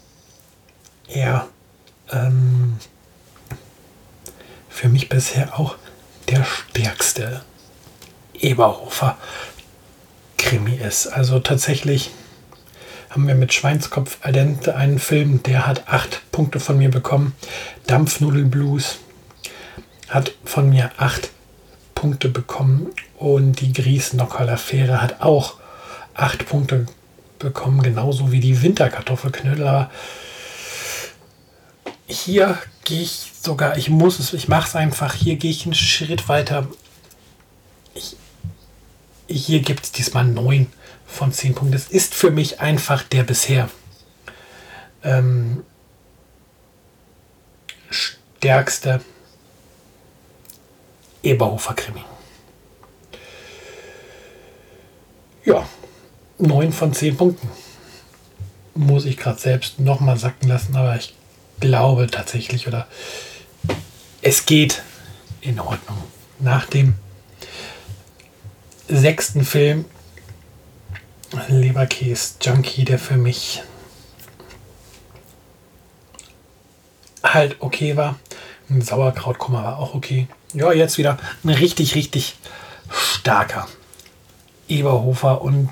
er 1.07 1.47
ähm, 2.11 2.77
für 4.69 4.89
mich 4.89 5.09
bisher 5.09 5.57
auch 5.59 5.77
der 6.29 6.43
stärkste 6.43 7.43
Eberhofer 8.33 9.17
Krimi 10.37 10.75
ist. 10.75 11.07
Also 11.07 11.39
tatsächlich 11.39 12.11
haben 13.09 13.27
wir 13.27 13.35
mit 13.35 13.53
Schweinskopf 13.53 14.17
al 14.21 14.33
dente 14.33 14.75
einen 14.75 14.99
Film, 14.99 15.41
der 15.43 15.65
hat 15.65 15.87
acht 15.87 16.21
Punkte 16.31 16.59
von 16.59 16.77
mir 16.77 16.91
bekommen. 16.91 17.33
Dampfnudelblues 17.87 18.97
hat 20.09 20.33
von 20.43 20.69
mir 20.69 20.91
acht 20.97 21.31
Punkte 21.95 22.29
bekommen 22.29 22.91
und 23.17 23.61
die 23.61 23.73
Grießnockerl-Affäre 23.73 25.01
hat 25.01 25.21
auch 25.21 25.55
acht 26.13 26.45
Punkte 26.47 26.85
bekommen, 27.39 27.81
genauso 27.81 28.31
wie 28.31 28.39
die 28.39 28.61
Winterkartoffelknödel. 28.61 29.89
hier 32.07 32.57
gehe 32.83 33.01
ich 33.01 33.31
sogar, 33.41 33.77
ich 33.77 33.89
muss 33.89 34.19
es, 34.19 34.33
ich 34.33 34.47
mache 34.47 34.67
es 34.67 34.75
einfach, 34.75 35.13
hier 35.13 35.35
gehe 35.35 35.51
ich 35.51 35.65
einen 35.65 35.73
Schritt 35.73 36.27
weiter. 36.29 36.67
Ich, 37.93 38.15
hier 39.27 39.61
gibt 39.61 39.85
es 39.85 39.91
diesmal 39.91 40.25
neun 40.25 40.67
von 41.05 41.31
zehn 41.31 41.55
Punkten. 41.55 41.75
Es 41.75 41.87
ist 41.87 42.13
für 42.13 42.31
mich 42.31 42.59
einfach 42.59 43.03
der 43.03 43.23
bisher 43.23 43.69
ähm, 45.03 45.63
stärkste 47.89 49.01
Eberhofer 51.23 51.73
Krimi. 51.73 52.03
Ja, 55.45 55.67
9 56.39 56.71
von 56.71 56.91
10 56.91 57.17
Punkten. 57.17 57.47
Muss 58.73 59.05
ich 59.05 59.15
gerade 59.15 59.39
selbst 59.39 59.79
nochmal 59.79 60.17
sacken 60.17 60.49
lassen, 60.49 60.75
aber 60.75 60.95
ich 60.95 61.13
glaube 61.59 62.07
tatsächlich, 62.07 62.67
oder 62.67 62.87
es 64.23 64.47
geht 64.47 64.81
in 65.41 65.59
Ordnung. 65.59 65.97
Nach 66.39 66.65
dem 66.65 66.95
sechsten 68.87 69.45
Film 69.45 69.85
Leberkäse 71.47 72.35
Junkie, 72.41 72.83
der 72.83 72.97
für 72.97 73.17
mich 73.17 73.61
halt 77.23 77.57
okay 77.59 77.95
war. 77.95 78.19
Ein 78.69 78.81
Sauerkrautkummer 78.81 79.63
war 79.63 79.79
auch 79.79 79.93
okay. 79.93 80.27
Ja, 80.53 80.71
jetzt 80.71 80.97
wieder 80.97 81.19
ein 81.43 81.49
richtig, 81.49 81.93
richtig 81.93 82.35
starker 82.89 83.67
Eberhofer 84.67 85.41
und 85.41 85.69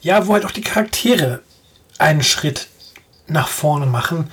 ja, 0.00 0.26
wo 0.26 0.32
halt 0.32 0.44
auch 0.44 0.50
die 0.50 0.62
Charaktere 0.62 1.42
einen 1.98 2.22
Schritt 2.22 2.68
nach 3.26 3.48
vorne 3.48 3.86
machen. 3.86 4.30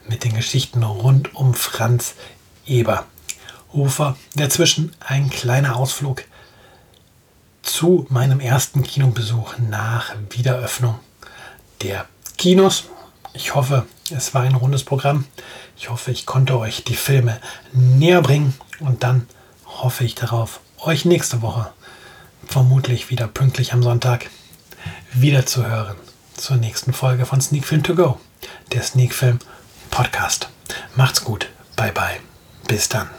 mit 0.08 0.24
den 0.24 0.34
Geschichten 0.36 0.84
rund 0.84 1.36
um 1.36 1.54
Franz 1.54 2.16
Eber. 2.66 3.06
Hofer, 3.74 4.18
dazwischen 4.36 4.91
ein 4.99 5.30
kleiner 5.30 5.78
Ausflug 5.78 6.24
zu 7.62 8.06
meinem 8.10 8.39
ersten 8.39 8.84
Kinobesuch 8.84 9.58
nach 9.58 10.14
Wiederöffnung 10.30 10.99
der 11.82 12.06
Kinos. 12.38 12.86
Ich 13.34 13.56
hoffe, 13.56 13.86
es 14.10 14.34
war 14.34 14.41
ein 14.41 14.56
rundes 14.56 14.84
Programm. 14.84 15.26
Ich 15.78 15.89
hoffe, 15.89 16.12
ich 16.12 16.26
konnte 16.26 16.58
euch 16.60 16.84
die 16.84 16.95
Filme 16.95 17.39
näher 17.72 18.22
bringen 18.22 18.54
und 18.80 19.04
dann 19.04 19.28
hoffe 19.82 20.03
ich 20.03 20.15
darauf, 20.15 20.59
euch 20.79 21.05
nächste 21.05 21.41
Woche 21.41 21.71
vermutlich 22.47 23.09
wieder 23.09 23.27
pünktlich 23.27 23.73
am 23.73 23.84
Sonntag 23.84 24.29
wieder 25.13 25.45
zu 25.45 25.65
hören 25.65 25.95
zur 26.36 26.57
nächsten 26.57 26.93
Folge 26.93 27.25
von 27.25 27.41
Sneak 27.41 27.65
Film 27.65 27.84
To 27.84 27.95
Go, 27.95 28.19
der 28.71 28.84
Sneak 28.84 29.13
Film 29.13 29.39
Podcast. 29.89 30.49
Macht's 30.95 31.23
gut. 31.23 31.49
Bye 31.75 31.91
bye. 31.91 32.19
Bis 32.67 32.89
dann. 32.89 33.09